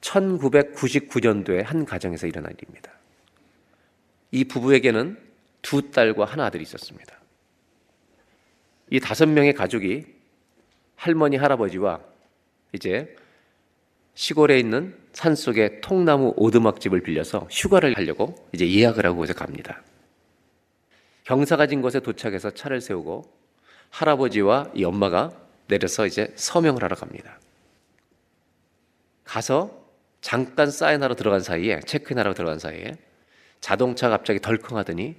[0.00, 2.92] 1999년도에 한 가정에서 일어난 일입니다.
[4.30, 5.18] 이 부부에게는
[5.62, 7.18] 두 딸과 한 아들이 있었습니다.
[8.90, 10.04] 이 다섯 명의 가족이
[10.96, 12.00] 할머니, 할아버지와
[12.72, 13.16] 이제
[14.14, 19.82] 시골에 있는 산속의 통나무 오두막집을 빌려서 휴가를 하려고 이제 예약을 하고 이제 갑니다.
[21.24, 23.24] 경사가 진 곳에 도착해서 차를 세우고
[23.90, 25.32] 할아버지와 이 엄마가
[25.68, 27.38] 내려서 이제 서명을 하러 갑니다.
[29.24, 29.84] 가서
[30.20, 32.96] 잠깐 사인하러 들어간 사이에 체크인하러 들어간 사이에
[33.60, 35.16] 자동차가 갑자기 덜컹하더니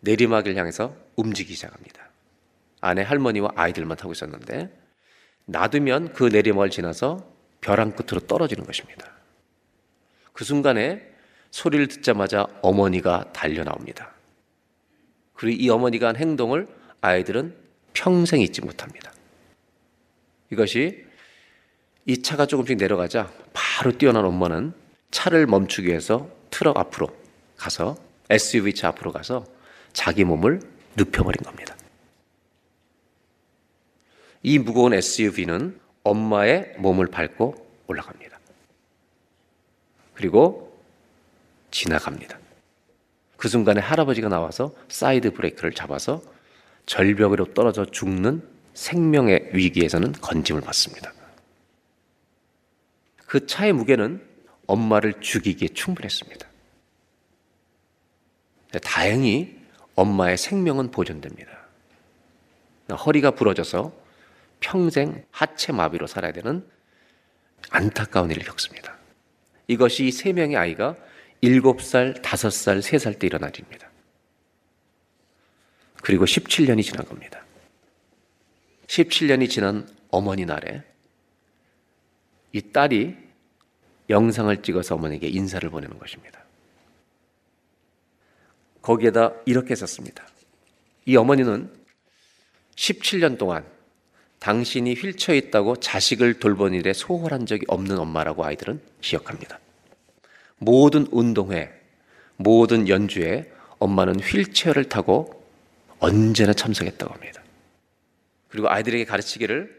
[0.00, 2.10] 내리막을 향해서 움직이기 시작합니다.
[2.80, 4.70] 안에 할머니와 아이들만 타고 있었는데
[5.46, 7.35] 놔두면 그 내리막을 지나서
[7.66, 9.10] 벼랑 끝으로 떨어지는 것입니다.
[10.32, 11.02] 그 순간에
[11.50, 14.12] 소리를 듣자마자 어머니가 달려 나옵니다.
[15.34, 16.68] 그리고 이 어머니가 한 행동을
[17.00, 17.56] 아이들은
[17.92, 19.12] 평생 잊지 못합니다.
[20.52, 21.04] 이것이
[22.04, 24.72] 이 차가 조금씩 내려가자 바로 뛰어난 엄마는
[25.10, 27.08] 차를 멈추기 위해서 트럭 앞으로
[27.56, 27.96] 가서
[28.30, 29.44] SUV 차 앞으로 가서
[29.92, 30.60] 자기 몸을
[30.96, 31.76] 눕혀버린 겁니다.
[34.44, 37.54] 이 무거운 SUV는 엄마의 몸을 밟고
[37.88, 38.38] 올라갑니다.
[40.14, 40.80] 그리고
[41.72, 42.38] 지나갑니다.
[43.36, 46.22] 그 순간에 할아버지가 나와서 사이드 브레이크를 잡아서
[46.86, 51.12] 절벽으로 떨어져 죽는 생명의 위기에서는 건짐을 받습니다.
[53.26, 54.24] 그 차의 무게는
[54.68, 56.46] 엄마를 죽이기에 충분했습니다.
[58.82, 59.58] 다행히
[59.96, 61.50] 엄마의 생명은 보존됩니다.
[62.92, 64.05] 허리가 부러져서
[64.60, 66.66] 평생 하체 마비로 살아야 되는
[67.70, 68.96] 안타까운 일을 겪습니다.
[69.68, 70.96] 이것이 세 명의 아이가
[71.42, 73.90] 7살, 5살, 3살 때 일어난 일입니다.
[76.02, 77.44] 그리고 17년이 지난 겁니다.
[78.86, 80.82] 17년이 지난 어머니 날에
[82.52, 83.16] 이 딸이
[84.08, 86.44] 영상을 찍어서 어머니에게 인사를 보내는 것입니다.
[88.82, 90.26] 거기에다 이렇게 썼습니다.
[91.06, 91.74] 이 어머니는
[92.76, 93.66] 17년 동안
[94.38, 99.58] 당신이 휠체어 있다고 자식을 돌본 일에 소홀한 적이 없는 엄마라고 아이들은 기억합니다.
[100.58, 101.72] 모든 운동회,
[102.36, 105.44] 모든 연주에 엄마는 휠체어를 타고
[105.98, 107.42] 언제나 참석했다고 합니다.
[108.48, 109.76] 그리고 아이들에게 가르치기를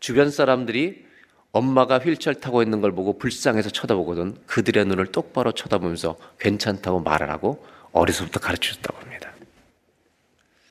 [0.00, 1.06] 주변 사람들이
[1.52, 8.40] 엄마가 휠체어 타고 있는 걸 보고 불쌍해서 쳐다보거든 그들의 눈을 똑바로 쳐다보면서 괜찮다고 말하라고 어려서부터
[8.40, 9.32] 가르쳐 줬다고 합니다.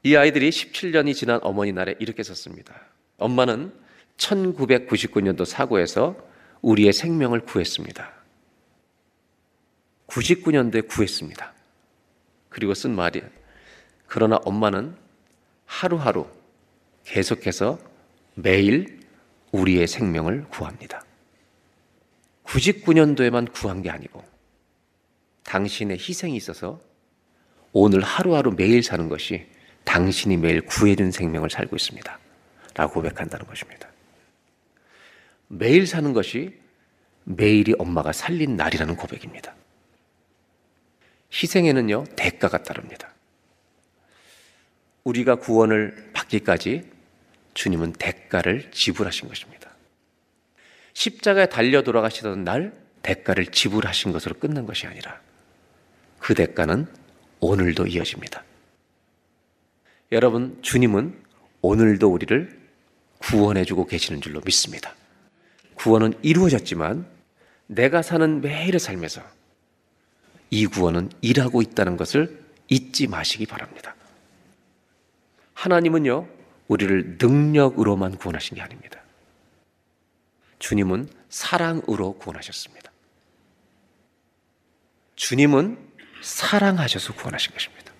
[0.03, 2.88] 이 아이들이 17년이 지난 어머니 날에 이렇게 썼습니다.
[3.19, 3.73] 엄마는
[4.17, 6.15] 1999년도 사고에서
[6.61, 8.11] 우리의 생명을 구했습니다.
[10.07, 11.53] 99년도에 구했습니다.
[12.49, 13.21] 그리고 쓴 말이
[14.07, 14.95] 그러나 엄마는
[15.65, 16.27] 하루하루
[17.05, 17.79] 계속해서
[18.35, 18.99] 매일
[19.51, 21.03] 우리의 생명을 구합니다.
[22.43, 24.23] 99년도에만 구한 게 아니고
[25.43, 26.79] 당신의 희생이 있어서
[27.71, 29.45] 오늘 하루하루 매일 사는 것이
[29.83, 32.19] 당신이 매일 구해준 생명을 살고 있습니다.
[32.79, 33.89] 라고 고백한다는 것입니다.
[35.49, 36.57] 매일 사는 것이
[37.25, 39.53] 매일이 엄마가 살린 날이라는 고백입니다.
[41.33, 43.13] 희생에는요, 대가가 따릅니다.
[45.03, 46.89] 우리가 구원을 받기까지
[47.53, 49.71] 주님은 대가를 지불하신 것입니다.
[50.93, 55.19] 십자가에 달려 돌아가시던 날 대가를 지불하신 것으로 끝난 것이 아니라
[56.17, 56.87] 그 대가는
[57.41, 58.41] 오늘도 이어집니다.
[60.13, 61.21] 여러분, 주님은
[61.61, 62.58] 오늘도 우리를
[63.19, 64.95] 구원해주고 계시는 줄로 믿습니다.
[65.75, 67.07] 구원은 이루어졌지만
[67.67, 69.21] 내가 사는 매일의 삶에서
[70.49, 73.95] 이 구원은 일하고 있다는 것을 잊지 마시기 바랍니다.
[75.53, 76.27] 하나님은요,
[76.67, 79.01] 우리를 능력으로만 구원하신 게 아닙니다.
[80.59, 82.91] 주님은 사랑으로 구원하셨습니다.
[85.15, 85.77] 주님은
[86.21, 87.91] 사랑하셔서 구원하신 것입니다.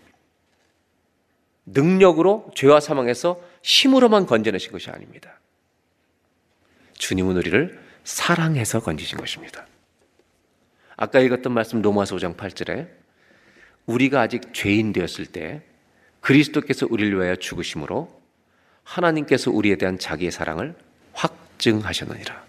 [1.66, 3.40] 능력으로 죄와 사망에서
[3.70, 5.40] 힘으로만 건져내신 것이 아닙니다.
[6.98, 9.68] 주님은 우리를 사랑해서 건지신 것입니다.
[10.98, 12.90] 아까 읽었던 말씀 로마서 5장 8절에
[13.86, 15.62] 우리가 아직 죄인 되었을 때
[16.20, 18.20] 그리스도께서 우리를 위하여 죽으심으로
[18.84, 20.76] 하나님께서 우리에 대한 자기의 사랑을
[21.14, 22.44] 확증하셨느니라.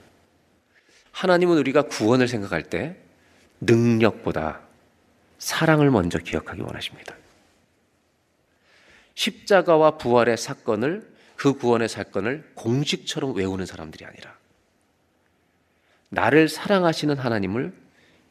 [1.13, 2.97] 하나님은 우리가 구원을 생각할 때
[3.61, 4.63] 능력보다
[5.39, 7.15] 사랑을 먼저 기억하기 원하십니다.
[9.15, 11.10] 십자가와 부활의 사건을
[11.41, 14.37] 그 구원의 사건을 공식처럼 외우는 사람들이 아니라
[16.11, 17.73] 나를 사랑하시는 하나님을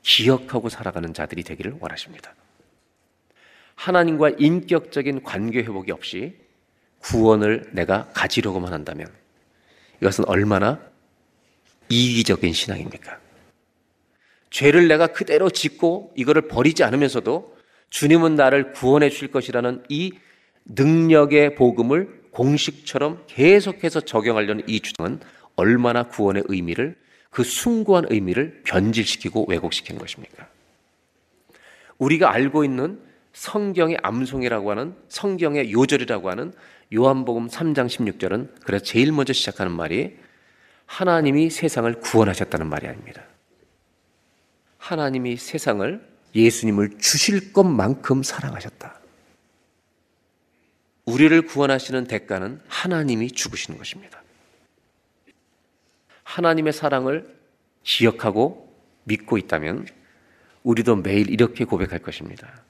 [0.03, 2.35] 기억하고 살아가는 자들이 되기를 원하십니다.
[3.73, 6.35] 하나님과 인격적인 관계 회복이 없이
[6.99, 9.11] 구원을 내가 가지려고만 한다면
[10.01, 10.79] 이것은 얼마나
[11.89, 13.17] 이기적인 신앙입니까?
[14.51, 17.57] 죄를 내가 그대로 짓고 이거를 버리지 않으면서도
[17.89, 20.11] 주님은 나를 구원해 주실 것이라는 이
[20.65, 25.19] 능력의 복음을 공식처럼 계속해서 적용하려는 이 주장은
[25.55, 26.95] 얼마나 구원의 의미를
[27.29, 30.47] 그 숭고한 의미를 변질시키고 왜곡시킨 것입니까?
[31.97, 32.99] 우리가 알고 있는
[33.33, 36.53] 성경의 암송이라고 하는 성경의 요절이라고 하는
[36.93, 40.17] 요한복음 3장 16절은 그래서 제일 먼저 시작하는 말이
[40.85, 43.23] 하나님이 세상을 구원하셨다는 말이 아닙니다.
[44.77, 48.98] 하나님이 세상을 예수님을 주실 것만큼 사랑하셨다.
[51.09, 54.21] 우리를 구원하시는 대가는 하나님이 죽으시는 것입니다.
[56.23, 57.35] 하나님의 사랑을
[57.83, 58.71] 기억하고
[59.05, 59.87] 믿고 있다면
[60.63, 62.61] 우리도 매일 이렇게 고백할 것입니다.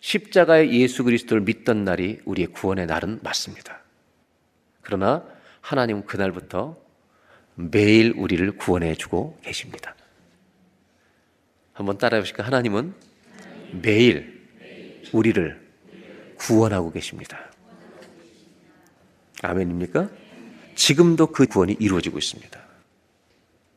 [0.00, 3.80] 십자가의 예수 그리스도를 믿던 날이 우리의 구원의 날은 맞습니다.
[4.82, 5.24] 그러나
[5.60, 6.76] 하나님은 그날부터
[7.54, 9.94] 매일 우리를 구원해 주고 계십니다.
[11.72, 12.42] 한번 따라해 보실까?
[12.42, 12.94] 하나님은
[13.80, 14.42] 매일
[15.12, 15.61] 우리를
[16.42, 17.38] 구원하고 계십니다.
[19.42, 20.10] 아멘입니까?
[20.74, 22.60] 지금도 그 구원이 이루어지고 있습니다.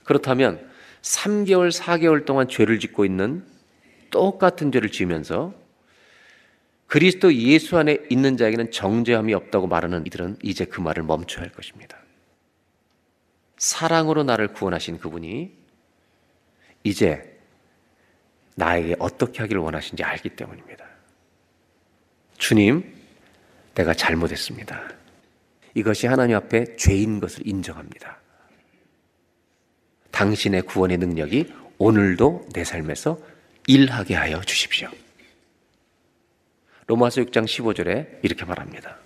[0.04, 0.68] 그렇다면
[1.02, 3.46] 3개월, 4개월 동안 죄를 짓고 있는
[4.10, 5.54] 똑같은 죄를 지으면서
[6.88, 11.98] 그리스도 예수 안에 있는 자에게는 정죄함이 없다고 말하는 이들은 이제 그 말을 멈춰야 할 것입니다.
[13.58, 15.52] 사랑으로 나를 구원하신 그분이
[16.84, 17.40] 이제
[18.56, 20.95] 나에게 어떻게 하기를 원하신지 알기 때문입니다.
[22.38, 22.84] 주님,
[23.74, 24.90] 내가 잘못했습니다.
[25.74, 28.18] 이것이 하나님 앞에 죄인 것을 인정합니다.
[30.12, 33.20] 당신의 구원의 능력이 오늘도 내 삶에서
[33.68, 34.90] 일하게 하여 주십시오.
[36.88, 38.98] 로마서 6장 15절에 이렇게 말합니다.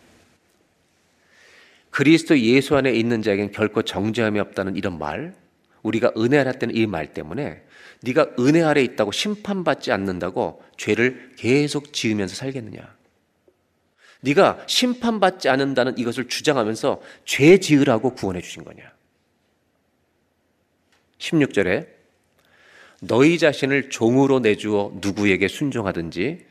[1.89, 5.33] 그리스도 예수 안에 있는 자에겐 결코 정죄함이 없다는 이런 말,
[5.81, 7.63] 우리가 은혜 아래 때는 이 말 때문에
[8.01, 12.98] 네가 은혜 아래 있다고 심판받지 않는다고 죄를 계속 지으면서 살겠느냐?
[14.21, 18.83] 네가 심판받지 않는다는 이것을 주장하면서 죄 지으라고 구원해 주신 거냐?
[21.19, 21.87] 16절에
[23.01, 26.45] 너희 자신을 종으로 내주어 누구에게 순종하든지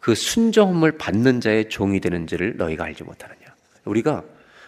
[0.00, 3.40] 그 순종함을 받는 자의 종이 되는지를 너희가 알지 못하느냐.
[3.84, 4.24] 우리가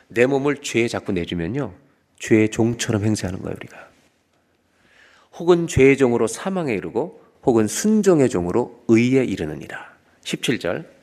[0.09, 1.75] 내 몸을 죄에 자꾸 내주면요.
[2.19, 3.89] 죄의 종처럼 행세하는 거예요, 우리가.
[5.35, 9.95] 혹은 죄의 종으로 사망에 이르고 혹은 순종의 종으로 의에 이르느니라.
[10.23, 10.96] 17절.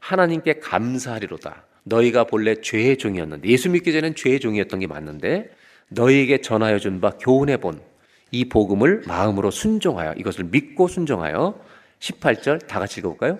[0.00, 1.64] 하나님께 감사하리로다.
[1.84, 5.50] 너희가 본래 죄의 종이었는데 예수 믿기 전엔 죄의 종이었던 게 맞는데
[5.88, 7.88] 너희에게 전하여 준 바 교훈해 본
[8.30, 11.58] 이 복음을 마음으로 순종하여 이것을 믿고 순종하여
[12.00, 13.38] 18절 다 같이 읽어볼까요?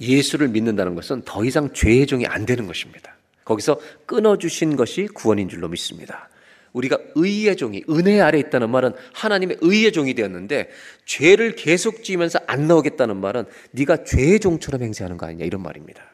[0.00, 3.14] 예수를 믿는다는 것은 더 이상 죄의 종이 안 되는 것입니다.
[3.44, 6.28] 거기서 끊어주신 것이 구원인 줄로 믿습니다.
[6.74, 10.68] 우리가 의의 종이 은혜 아래 있다는 말은 하나님의 의의 종이 되었는데
[11.06, 16.04] 죄를 계속 지으면서 안 나오겠다는 말은 네가 죄의 종처럼 행세하는 거 아니냐 이런 말입니다.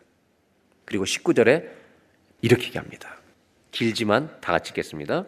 [0.85, 1.65] 그리고 19절에
[2.43, 3.19] 이렇게 얘기합니다.
[3.73, 5.27] 길지만 다 같이 읽겠습니다.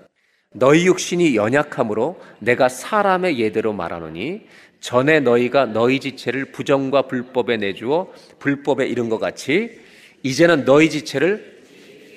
[0.55, 4.47] 너희 육신이 연약함으로 내가 사람의 예대로 말하노니
[4.81, 9.81] 전에 너희가 너희 지체를 부정과 불법에 내주어 불법에 이른 것 같이
[10.23, 11.63] 이제는 너희 지체를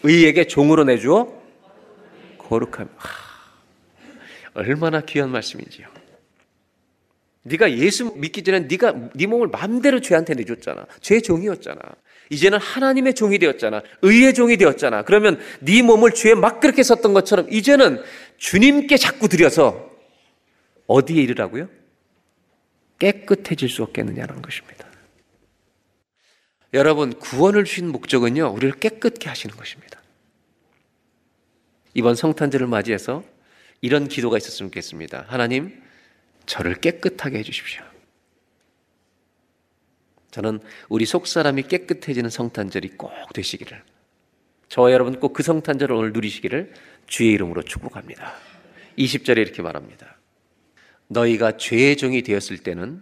[0.03, 1.34] 의에게 종으로 내주어
[2.47, 2.89] 거룩함.
[4.53, 5.87] 얼마나 귀한 말씀인지요.
[7.43, 10.85] 네가 예수 믿기 전에 네가 네 몸을 마음대로 죄한테 내줬잖아.
[11.01, 11.79] 죄 종이었잖아.
[12.31, 13.83] 이제는 하나님의 종이 되었잖아.
[14.01, 15.03] 의의 종이 되었잖아.
[15.03, 18.01] 그러면 네 몸을 죄에 막 그렇게 썼던 것처럼 이제는
[18.37, 19.91] 주님께 자꾸 드려서
[20.87, 21.69] 어디에 이르라고요?
[22.97, 24.87] 깨끗해질 수 없겠느냐는 것입니다.
[26.73, 30.01] 여러분, 구원을 주신 목적은요, 우리를 깨끗게 하시는 것입니다.
[31.95, 33.23] 이번 성탄절을 맞이해서
[33.81, 35.25] 이런 기도가 있었으면 좋겠습니다.
[35.27, 35.81] 하나님,
[36.45, 37.83] 저를 깨끗하게 해주십시오.
[40.29, 43.81] 저는 우리 속 사람이 깨끗해지는 성탄절이 꼭 되시기를,
[44.67, 46.73] 저와 여러분 꼭 그 성탄절을 오늘 누리시기를
[47.07, 48.33] 주의 이름으로 축복합니다.
[48.97, 50.17] 20절에 이렇게 말합니다.
[51.07, 53.01] 너희가 죄의 종이 되었을 때는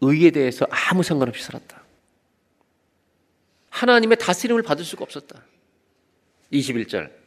[0.00, 1.82] 의에 대해서 아무 상관없이 살았다.
[3.68, 5.44] 하나님의 다스림을 받을 수가 없었다.
[6.52, 7.21] 21절.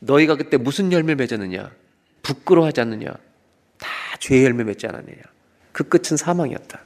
[0.00, 1.70] 너희가 그때 무슨 열매 맺었느냐?
[2.22, 3.14] 부끄러워하지 않느냐?
[3.78, 3.88] 다
[4.18, 5.20] 죄의 열매 맺지 않았느냐?
[5.72, 6.80] 그 끝은 사망이었다.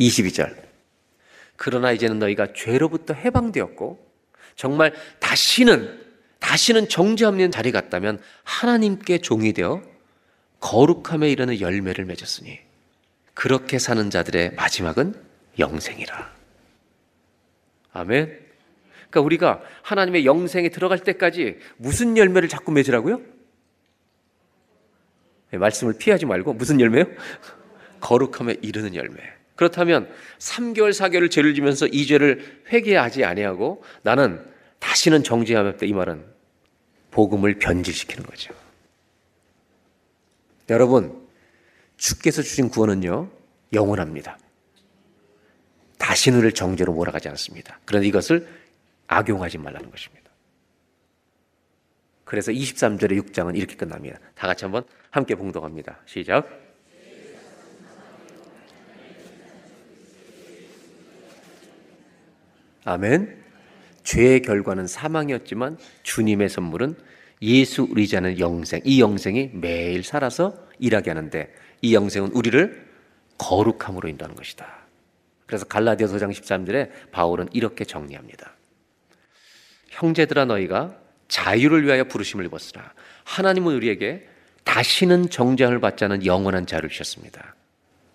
[0.00, 0.54] 22절.
[1.56, 4.04] 그러나 이제는 너희가 죄로부터 해방되었고
[4.56, 6.04] 정말 다시는
[6.38, 9.82] 다시는 정죄 없는 자리 같다면 하나님께 종이 되어
[10.60, 12.60] 거룩함에 이르는 열매를 맺었으니
[13.34, 15.14] 그렇게 사는 자들의 마지막은
[15.58, 16.34] 영생이라.
[17.92, 18.45] 아멘.
[19.16, 23.20] 그러니까 우리가 하나님의 영생에 들어갈 때까지 무슨 열매를 자꾸 맺으라고요?
[25.52, 27.04] 예, 말씀을 피하지 말고 무슨 열매요?
[28.00, 29.16] 거룩함에 이르는 열매.
[29.54, 30.08] 그렇다면
[30.38, 34.44] 3개월, 4개월을 죄를 지면서 이 죄를 회개하지 아니하고 나는
[34.80, 36.24] 다시는 정죄하겠다 이 말은
[37.10, 38.52] 복음을 변질시키는 거죠.
[40.68, 41.26] 여러분,
[41.96, 43.30] 주께서 주신 구원은요,
[43.72, 44.38] 영원합니다.
[45.96, 47.80] 다시는 우리를 정죄로 몰아가지 않습니다.
[47.86, 48.46] 그런데 이것을
[49.06, 50.30] 악용하지 말라는 것입니다.
[52.24, 54.18] 그래서 23절의 6장은 이렇게 끝납니다.
[54.34, 56.00] 다 같이 한번 함께 봉독합니다.
[56.06, 56.48] 시작.
[62.84, 63.44] 아멘.
[64.02, 66.96] 죄의 결과는 사망이었지만 주님의 선물은
[67.42, 68.80] 예수 의지하는 영생.
[68.84, 71.52] 이 영생이 매일 살아서 일하게 하는데
[71.82, 72.86] 이 영생은 우리를
[73.38, 74.66] 거룩함으로 인도하는 것이다.
[75.46, 78.55] 그래서 갈라디아서 장 13절에 바울은 이렇게 정리합니다.
[79.96, 80.94] 형제들아 너희가
[81.28, 82.92] 자유를 위하여 부르심을 입었으나
[83.24, 84.28] 하나님은 우리에게
[84.64, 87.54] 다시는 정죄함을 받지 않은 영원한 자유를 주셨습니다.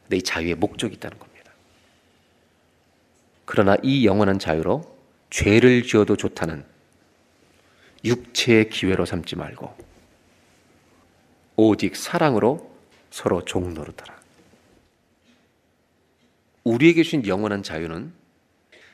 [0.03, 1.51] 근데 이 자유의 목적이 있다는 겁니다.
[3.45, 4.97] 그러나 이 영원한 자유로
[5.29, 6.63] 죄를 지어도 좋다는
[8.03, 9.75] 육체의 기회로 삼지 말고
[11.55, 12.71] 오직 사랑으로
[13.09, 14.19] 서로 종노릇하라.
[16.63, 18.20] 우리에게 주신 영원한 자유는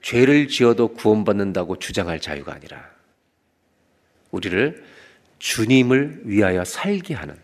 [0.01, 2.89] 죄를 지어도 구원받는다고 주장할 자유가 아니라
[4.31, 4.83] 우리를
[5.39, 7.37] 주님을 위하여 살게 하는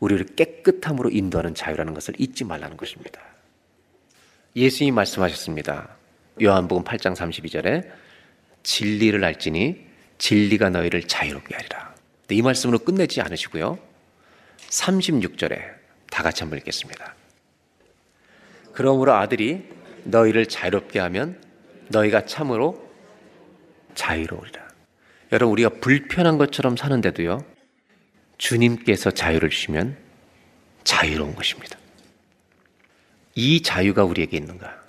[0.00, 3.20] 우리를 깨끗함으로 인도하는 자유라는 것을 잊지 말라는 것입니다.
[4.56, 5.96] 예수님이 말씀하셨습니다.
[6.42, 7.90] 요한복음 8장 32절에
[8.62, 9.86] 진리를 알지니
[10.18, 11.94] 진리가 너희를 자유롭게 하리라.
[12.30, 13.78] 이 말씀으로 끝내지 않으시고요.
[14.58, 15.74] 36절에
[16.10, 17.14] 다 같이 한번 읽겠습니다.
[18.72, 19.68] 그러므로 아들이
[20.04, 21.40] 너희를 자유롭게 하면
[21.88, 22.90] 너희가 참으로
[23.94, 24.68] 자유로우리라.
[25.32, 27.44] 여러분 우리가 불편한 것처럼 사는데도요.
[28.38, 29.96] 주님께서 자유를 주시면
[30.84, 31.78] 자유로운 것입니다.
[33.34, 34.82] 이 자유가 우리에게 있는가?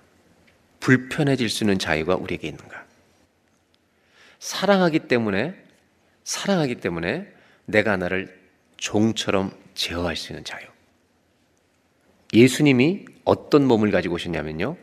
[0.80, 2.86] 불편해질 수 있는 자유가 우리에게 있는가?
[4.40, 5.56] 사랑하기 때문에
[6.24, 7.28] 사랑하기 때문에
[7.66, 8.40] 내가 나를
[8.78, 10.66] 종처럼 제어할 수 있는 자유.
[12.34, 14.78] 예수님이 어떤 몸을 가지고 오셨냐면요.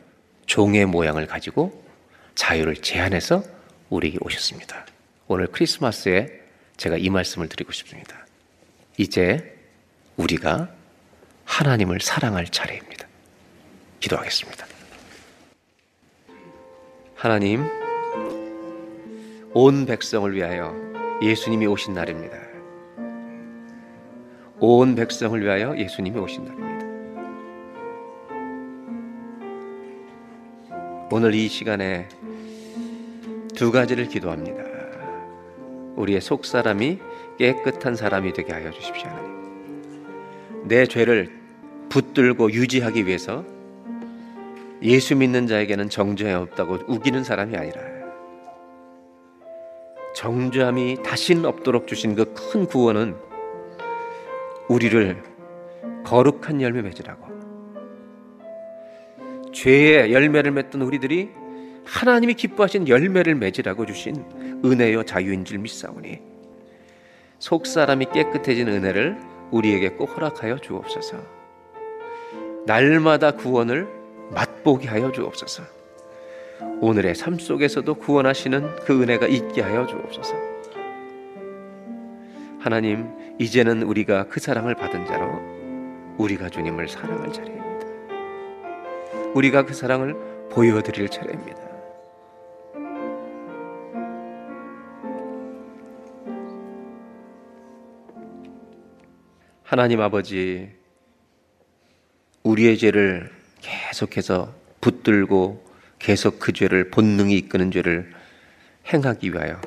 [0.45, 1.83] 종의 모양을 가지고
[2.35, 3.43] 자유를 제한해서
[3.89, 4.85] 우리에게 오셨습니다.
[5.27, 6.41] 오늘 크리스마스에
[6.77, 8.25] 제가 이 말씀을 드리고 싶습니다.
[8.97, 9.57] 이제
[10.17, 10.69] 우리가
[11.45, 13.07] 하나님을 사랑할 차례입니다.
[13.99, 14.65] 기도하겠습니다.
[17.15, 17.65] 하나님,
[19.53, 20.75] 온 백성을 위하여
[21.21, 22.37] 예수님이 오신 날입니다.
[24.59, 26.72] 온 백성을 위하여 예수님이 오신 날입니다.
[31.15, 32.09] 오늘 이 시간에
[33.53, 34.63] 두 가지를 기도합니다.
[35.95, 36.97] 우리의 속 사람이
[37.37, 40.63] 깨끗한 사람이 되게 하여 주십시오, 하나님.
[40.63, 41.29] 내 죄를
[41.89, 43.45] 붙들고 유지하기 위해서
[44.81, 47.79] 예수 믿는 자에게는 정죄함이 없다고 우기는 사람이 아니라
[50.15, 53.15] 정죄함이 다신 없도록 주신 그 큰 구원은
[54.67, 55.21] 우리를
[56.05, 57.32] 거룩한 열매 맺으라고
[59.53, 61.29] 죄의 열매를 맺던 우리들이
[61.85, 64.23] 하나님이 기뻐하신 열매를 맺으라고 주신
[64.65, 66.19] 은혜요 자유인 줄 믿사오니
[67.39, 69.17] 속 사람이 깨끗해진 은혜를
[69.51, 71.17] 우리에게 꼭 허락하여 주옵소서.
[72.65, 73.87] 날마다 구원을
[74.31, 75.63] 맛보게 하여 주옵소서.
[76.79, 80.35] 오늘의 삶 속에서도 구원하시는 그 은혜가 있게 하여 주옵소서.
[82.59, 85.41] 하나님, 이제는 우리가 그 사랑을 받은 자로
[86.17, 87.62] 우리가 주님을 사랑할 차례입니다.
[89.35, 90.15] 우리가 그 사랑을
[90.49, 91.61] 보여드릴 차례입니다.
[99.63, 100.69] 하나님 아버지,
[102.43, 103.31] 우리의 죄를
[103.61, 105.65] 계속해서 붙들고
[105.97, 108.11] 계속 그 죄를 본능이 이끄는 죄를
[108.93, 109.59] 행하기 위하여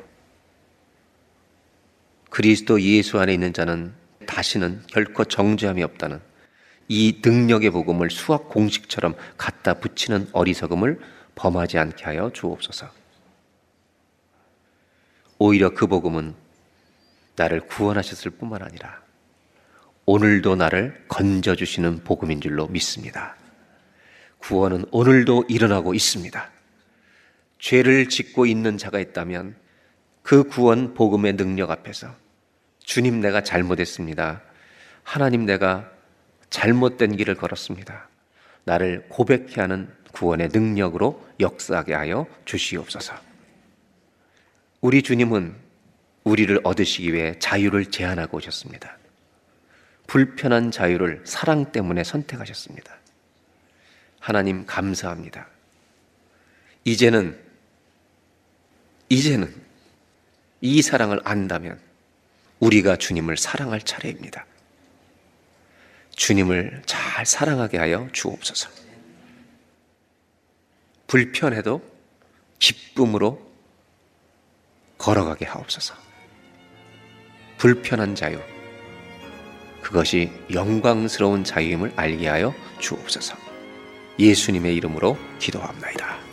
[2.29, 3.93] 그리스도 예수 안에 있는 자는
[4.27, 6.26] 다시는 결코 정죄함이 없다는
[6.87, 10.99] 이 능력의 복음을 수학 공식처럼 갖다 붙이는 어리석음을
[11.35, 12.89] 범하지 않게 하여 주옵소서.
[15.39, 16.33] 오히려 그 복음은
[17.35, 19.01] 나를 구원하셨을 뿐만 아니라
[20.05, 23.35] 오늘도 나를 건져주시는 복음인 줄로 믿습니다.
[24.39, 26.49] 구원은 오늘도 일어나고 있습니다.
[27.59, 29.55] 죄를 짓고 있는 자가 있다면
[30.23, 32.15] 그 구원 복음의 능력 앞에서
[32.79, 34.41] 주님 내가 잘못했습니다.
[35.03, 35.91] 하나님 내가
[36.49, 38.07] 잘못된 길을 걸었습니다.
[38.63, 43.13] 나를 고백케 하는 구원의 능력으로 역사하게 하여 주시옵소서.
[44.81, 45.55] 우리 주님은
[46.23, 48.97] 우리를 얻으시기 위해 자유를 제한하고 오셨습니다.
[50.07, 52.97] 불편한 자유를 사랑 때문에 선택하셨습니다.
[54.19, 55.47] 하나님 감사합니다.
[56.83, 57.39] 이제는
[59.09, 59.53] 이제는
[60.61, 61.79] 이 사랑을 안다면
[62.59, 64.45] 우리가 주님을 사랑할 차례입니다.
[66.17, 68.69] 주님을 잘 사랑하게 하여 주옵소서.
[71.05, 71.81] 불편해도
[72.59, 73.39] 기쁨으로
[74.97, 75.95] 걸어가게 하옵소서.
[77.57, 78.39] 불편한 자유,
[79.81, 83.37] 그것이 영광스러운 자유임을 알게 하여 주옵소서.
[84.19, 86.26] 예수님의 이름으로 기도합나이다.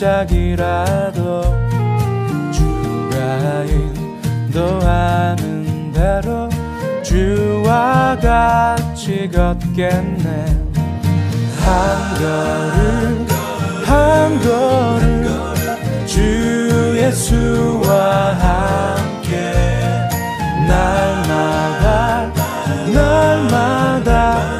[0.00, 1.42] 골짜기라도
[2.50, 3.64] 주가
[4.48, 6.48] 인도하는 대로
[7.02, 10.46] 주와 같이 걷겠네.
[11.60, 11.68] 한
[12.18, 13.26] 걸음
[13.84, 19.52] 한 걸음 주 예수와 함께
[20.66, 22.32] 날마다
[22.94, 24.59] 날마다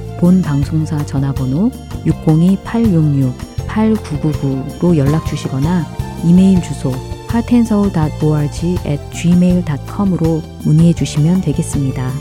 [0.21, 1.71] 본 방송사 전화번호
[2.05, 5.83] 602-866-8999로 연락 주시거나
[6.23, 6.91] 이메일 주소
[7.31, 12.11] heartandsoul.org at gmail.com으로 문의해 주시면 되겠습니다.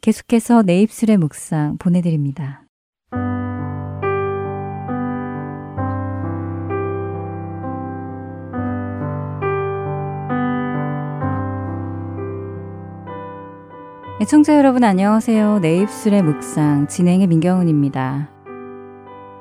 [0.00, 2.61] 계속해서 내 입술의 묵상 보내드립니다.
[14.22, 15.58] 애청자 여러분 안녕하세요.
[15.62, 18.30] 내 입술의 묵상 진행의 민경훈입니다.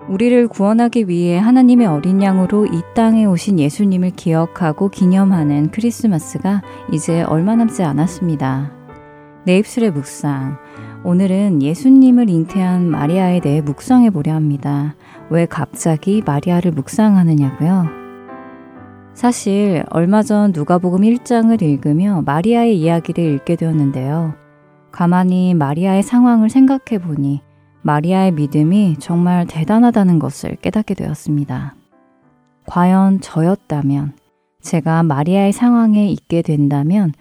[0.09, 7.55] 우리를 구원하기 위해 하나님의 어린 양으로 이 땅에 오신 예수님을 기억하고 기념하는 크리스마스가 이제 얼마
[7.55, 8.71] 남지 않았습니다.
[9.45, 10.57] 내 입술의 묵상.
[11.03, 14.95] 오늘은 예수님을 잉태한 마리아에 대해 묵상해 보려 합니다.
[15.29, 17.85] 왜 갑자기 마리아를 묵상하느냐고요?
[19.13, 24.40] 사실 얼마 전 누가복음 1장을 읽으며 마리아의 이야기를 읽게 되었는데요.
[24.91, 27.41] 가만히 마리아의 상황을 생각해 보니
[27.83, 31.75] 마리아의 믿음이 정말 대단하다는 것을 깨닫게 되었습니다.
[32.65, 34.13] 과연 저였다면,
[34.61, 37.11] 제가 마리아의 상황에 있게 된다면,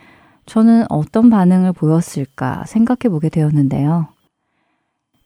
[0.44, 4.08] 저는 어떤 반응을 보였을까 생각해 보게 되었는데요.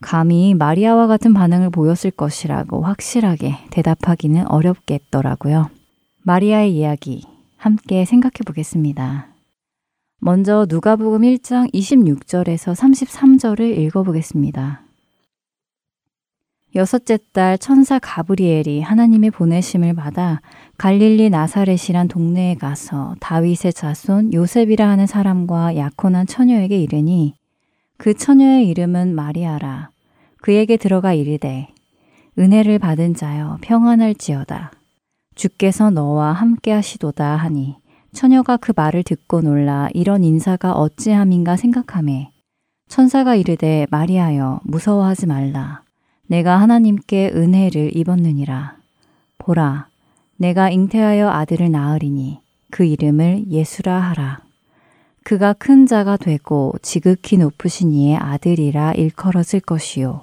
[0.01, 5.71] 감히 마리아와 같은 반응을 보였을 것이라고 확실하게 대답하기는 어렵겠더라고요.
[6.23, 7.25] 마리아의 이야기
[7.57, 9.34] 함께 생각해 보겠습니다.
[10.27, 14.81] 먼저 누가복음 1장 26절에서 33절을 읽어보겠습니다.
[16.75, 20.41] 여섯째 달 천사 가브리엘이 하나님의 보내심을 받아
[20.79, 27.35] 갈릴리 나사렛이란 동네에 가서 다윗의 자손 요셉이라 하는 사람과 약혼한 처녀에게 이르니
[27.99, 29.91] 그 처녀의 이름은 마리아라.
[30.41, 31.68] 그에게 들어가 이르되
[32.39, 34.72] 은혜를 받은 자여 평안할지어다.
[35.35, 37.77] 주께서 너와 함께 하시도다 하니
[38.15, 42.31] 처녀가 그 말을 듣고 놀라 이런 인사가 어찌함인가 생각하매
[42.89, 45.83] 천사가 이르되 마리아여 무서워하지 말라.
[46.27, 48.77] 내가 하나님께 은혜를 입었느니라.
[49.39, 49.89] 보라,
[50.37, 52.41] 내가 잉태하여 아들을 낳으리니
[52.71, 54.41] 그 이름을 예수라 하라.
[55.25, 60.23] 그가 큰 자가 되고 지극히 높으신 이의 아들이라 일컬어질 것이요.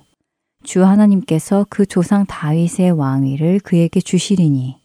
[0.63, 4.80] 주 하나님께서 그 조상 다윗의 왕위를 그에게 주시리니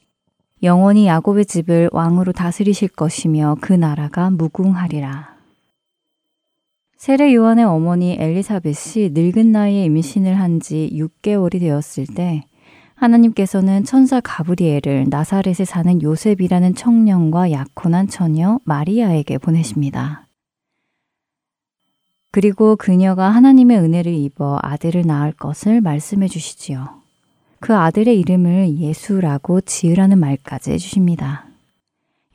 [0.62, 5.36] 영원히 야곱의 집을 왕으로 다스리실 것이며 그 나라가 무궁하리라.
[6.96, 12.44] 세례 요한의 어머니 엘리사벳이 늙은 나이에 임신을 한 지 6개월이 되었을 때
[12.94, 20.26] 하나님께서는 천사 가브리엘을 나사렛에 사는 요셉이라는 청년과 약혼한 처녀 마리아에게 보내십니다.
[22.32, 27.05] 그리고 그녀가 하나님의 은혜를 입어 아들을 낳을 것을 말씀해 주시지요.
[27.66, 31.46] 그 아들의 이름을 예수라고 지으라는 말까지 해주십니다.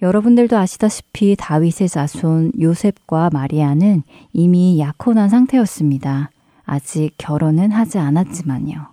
[0.01, 4.03] 여러분들도 아시다시피 다윗의 자손 요셉과 마리아는
[4.33, 6.31] 이미 약혼한 상태였습니다.
[6.65, 8.87] 아직 결혼은 하지 않았지만요.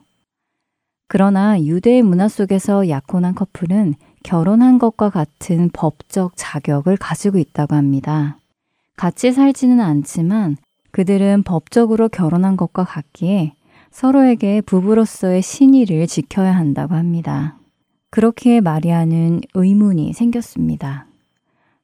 [1.09, 8.39] 그러나 유대의 문화 속에서 약혼한 커플은 결혼한 것과 같은 법적 자격을 가지고 있다고 합니다.
[8.97, 10.57] 같이 살지는 않지만
[10.93, 13.55] 그들은 법적으로 결혼한 것과 같기에
[13.91, 17.59] 서로에게 부부로서의 신의를 지켜야 한다고 합니다.
[18.11, 21.07] 그렇기에 마리아는 의문이 생겼습니다.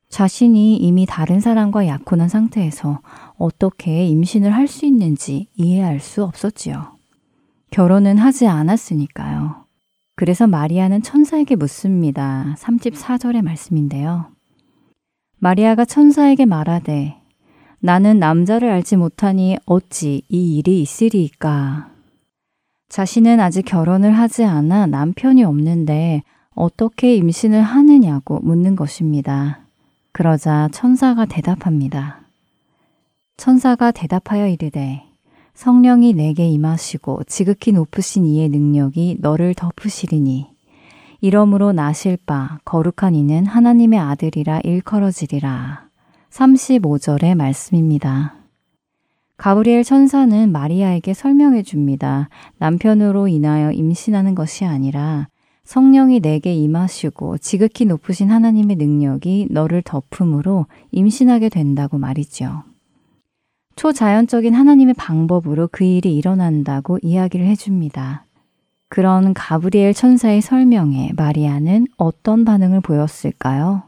[0.08, 3.00] 자신이 이미 다른 사람과 약혼한 상태에서
[3.36, 6.94] 어떻게 임신을 할 수 있는지 이해할 수 없었지요.
[7.70, 9.64] 결혼은 하지 않았으니까요.
[10.14, 12.54] 그래서 마리아는 천사에게 묻습니다.
[12.58, 14.26] 34절의 말씀인데요.
[15.38, 17.16] 마리아가 천사에게 말하되
[17.80, 21.93] 나는 남자를 알지 못하니 어찌 이 일이 있으리이까.
[22.94, 26.22] 자신은 아직 결혼을 하지 않아 남편이 없는데
[26.54, 29.58] 어떻게 임신을 하느냐고 묻는 것입니다.
[30.12, 32.20] 그러자 천사가 대답합니다.
[33.36, 35.02] 천사가 대답하여 이르되
[35.54, 40.46] 성령이 내게 임하시고 지극히 높으신 이의 능력이 너를 덮으시리니
[41.20, 45.88] 이러므로 나실 바 거룩한 이는 하나님의 아들이라 일컬어지리라.
[46.30, 48.43] 35절의 말씀입니다.
[49.36, 52.28] 가브리엘 천사는 마리아에게 설명해 줍니다.
[52.58, 55.28] 남편으로 인하여 임신하는 것이 아니라
[55.64, 62.62] 성령이 내게 임하시고 지극히 높으신 하나님의 능력이 너를 덮음으로 임신하게 된다고 말이죠.
[63.76, 68.26] 초자연적인 하나님의 방법으로 그 일이 일어난다고 이야기를 해줍니다.
[68.88, 73.82] 그런 가브리엘 천사의 설명에 마리아는 어떤 반응을 보였을까요?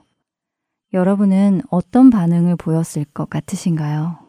[0.93, 4.26] 여러분은 어떤 반응을 보였을 것 같으신가요?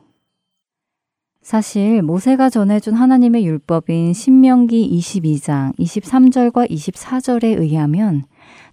[1.48, 8.26] 사실 모세가 전해준 하나님의 율법인 신명기 22장 23절과 24절에 의하면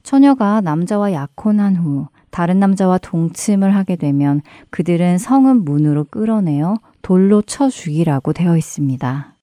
[0.02, 7.70] 처녀가 남자와 약혼한 후 다른 남자와 동침을 하게 되면 그들은 성은 문으로 끌어내어 돌로 쳐
[7.70, 9.36] 죽이라고 되어 있습니다.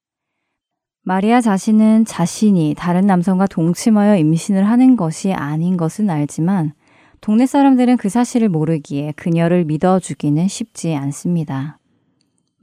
[1.03, 6.73] 마리아 자신은 자신이 다른 남성과 동침하여 임신을 하는 것이 아닌 것은 알지만
[7.21, 11.77] 동네 사람들은 그 사실을 모르기에 그녀를 믿어주기는 쉽지 않습니다.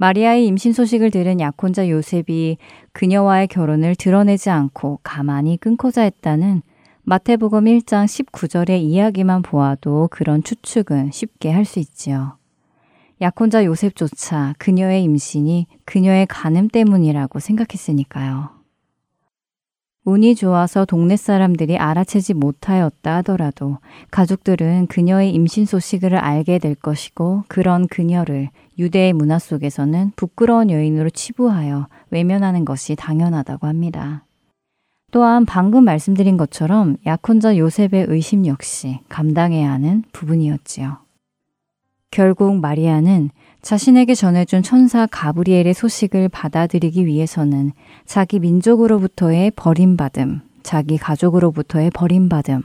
[0.01, 2.57] 마리아의 임신 소식을 들은 약혼자 요셉이
[2.93, 6.63] 그녀와의 결혼을 드러내지 않고 가만히 끊고자 했다는
[7.03, 12.37] 마태복음 1장 19절의 이야기만 보아도 그런 추측은 쉽게 할 수 있지요.
[13.21, 18.58] 약혼자 요셉조차 그녀의 임신이 그녀의 간음 때문이라고 생각했으니까요.
[20.09, 23.77] 운이 좋아서 동네 사람들이 알아채지 못하였다 하더라도
[24.11, 28.49] 가족들은 그녀의 임신 소식을 알게 될 것이고 그런 그녀를
[28.79, 34.25] 유대의 문화 속에서는 부끄러운 여인으로 치부하여 외면하는 것이 당연하다고 합니다.
[35.11, 40.97] 또한 방금 말씀드린 것처럼 약혼자 요셉의 의심 역시 감당해야 하는 부분이었지요.
[42.11, 43.29] 결국 마리아는
[43.69, 47.73] 자신에게 전해준 천사 가브리엘의 소식을 받아들이기 위해서는
[48.07, 52.63] 자기 민족으로부터의 버림받음, 자기 가족으로부터의 버림받음,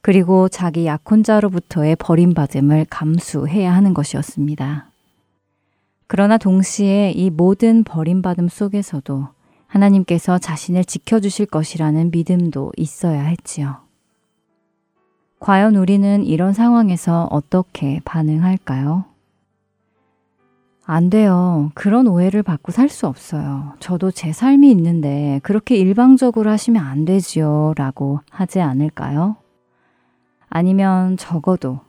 [0.00, 4.90] 그리고 자기 약혼자로부터의 버림받음을 감수해야 하는 것이었습니다.
[6.08, 9.28] 그러나 동시에 이 모든 버림받음 속에서도
[9.68, 13.76] 하나님께서 자신을 지켜주실 것이라는 믿음도 있어야 했지요.
[15.38, 19.13] 과연 우리는 이런 상황에서 어떻게 반응할까요?
[20.86, 21.70] 안 돼요.
[21.74, 23.72] 그런 오해를 받고 살 수 없어요.
[23.80, 27.72] 저도 제 삶이 있는데 그렇게 일방적으로 하시면 안 되지요.
[27.76, 29.36] 라고 하지 않을까요?
[30.50, 31.80] 아니면 적어도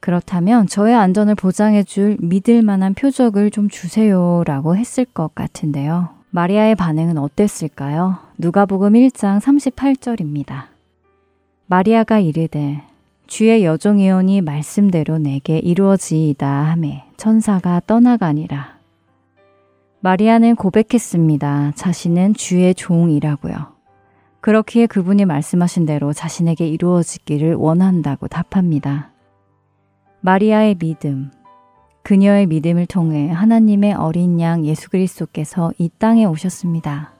[0.00, 4.42] 그렇다면 저의 안전을 보장해 줄 믿을 만한 표적을 좀 주세요.
[4.44, 6.08] 라고 했을 것 같은데요.
[6.30, 8.18] 마리아의 반응은 어땠을까요?
[8.38, 10.64] 누가복음 1장 38절입니다.
[11.66, 12.82] 마리아가 이르되
[13.30, 18.80] 주의 여종이오니 말씀대로 내게 이루어지이다 하매 천사가 떠나가니라.
[20.00, 21.74] 마리아는 고백했습니다.
[21.76, 23.54] 자신은 주의 종이라고요.
[24.40, 29.12] 그렇기에 그분이 말씀하신 대로 자신에게 이루어지기를 원한다고 답합니다.
[30.22, 31.30] 마리아의 믿음,
[32.02, 37.19] 그녀의 믿음을 통해 하나님의 어린 양 예수 그리스도께서 이 땅에 오셨습니다.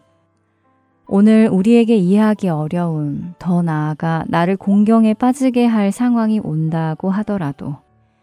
[1.13, 7.79] 오늘 우리에게 이해하기 어려운 더 나아가 나를 공경에 빠지게 할 상황이 온다고 하더라도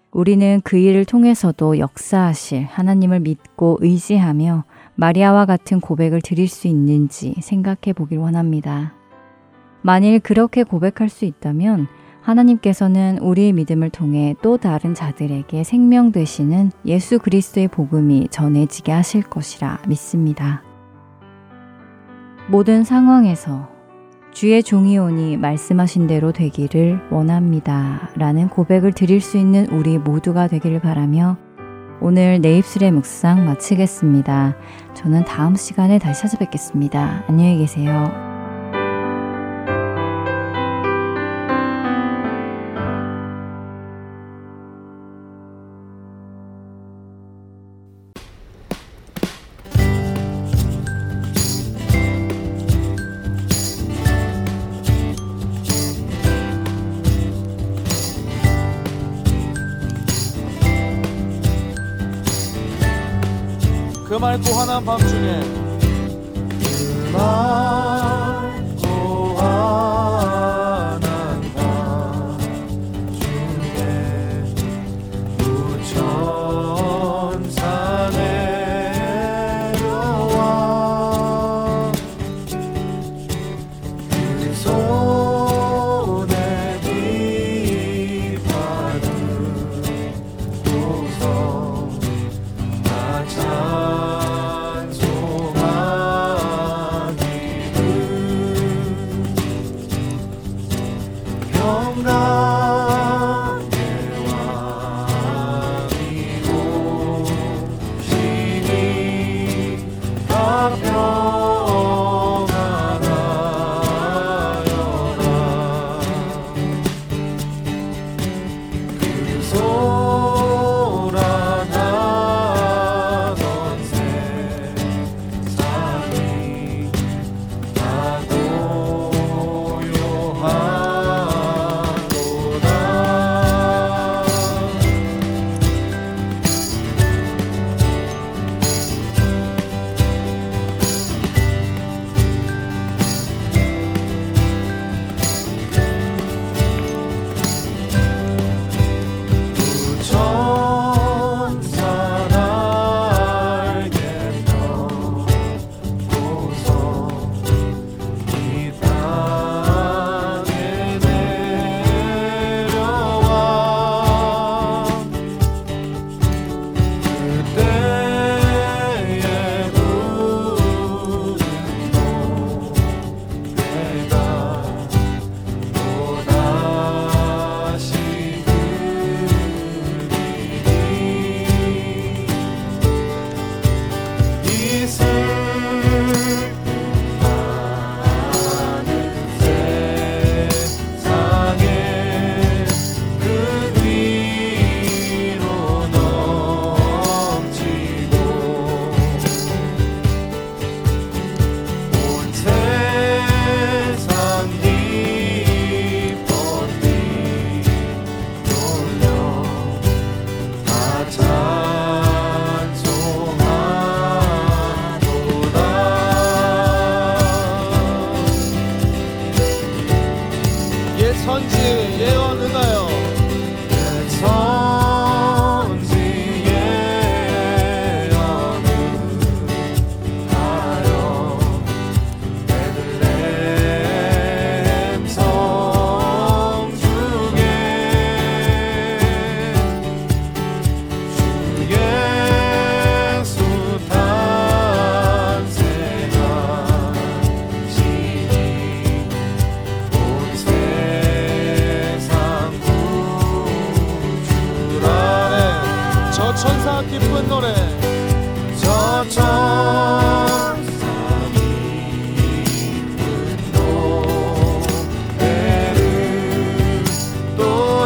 [0.09, 4.63] 우리는 그 일을 통해서도 역사하실 하나님을 믿고 의지하며
[4.95, 8.93] 마리아와 같은 고백을 드릴 수 있는지 생각해 보길 원합니다.
[9.81, 11.87] 만일 그렇게 고백할 수 있다면
[12.21, 19.81] 하나님께서는 우리의 믿음을 통해 또 다른 자들에게 생명 되시는 예수 그리스도의 복음이 전해지게 하실 것이라
[19.89, 20.66] 믿습니다.
[22.49, 23.67] 모든 상황에서
[24.31, 28.09] 주의 종이 오니 말씀하신 대로 되기를 원합니다.
[28.15, 31.37] 라는 고백을 드릴 수 있는 우리 모두가 되기를 바라며
[31.99, 34.55] 오늘 내 입술의 묵상 마치겠습니다.
[34.93, 37.25] 저는 다음 시간에 다시 찾아뵙겠습니다.
[37.27, 38.36] 안녕히 계세요.
[64.81, 65.66] 맑고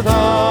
[0.03, 0.50] without.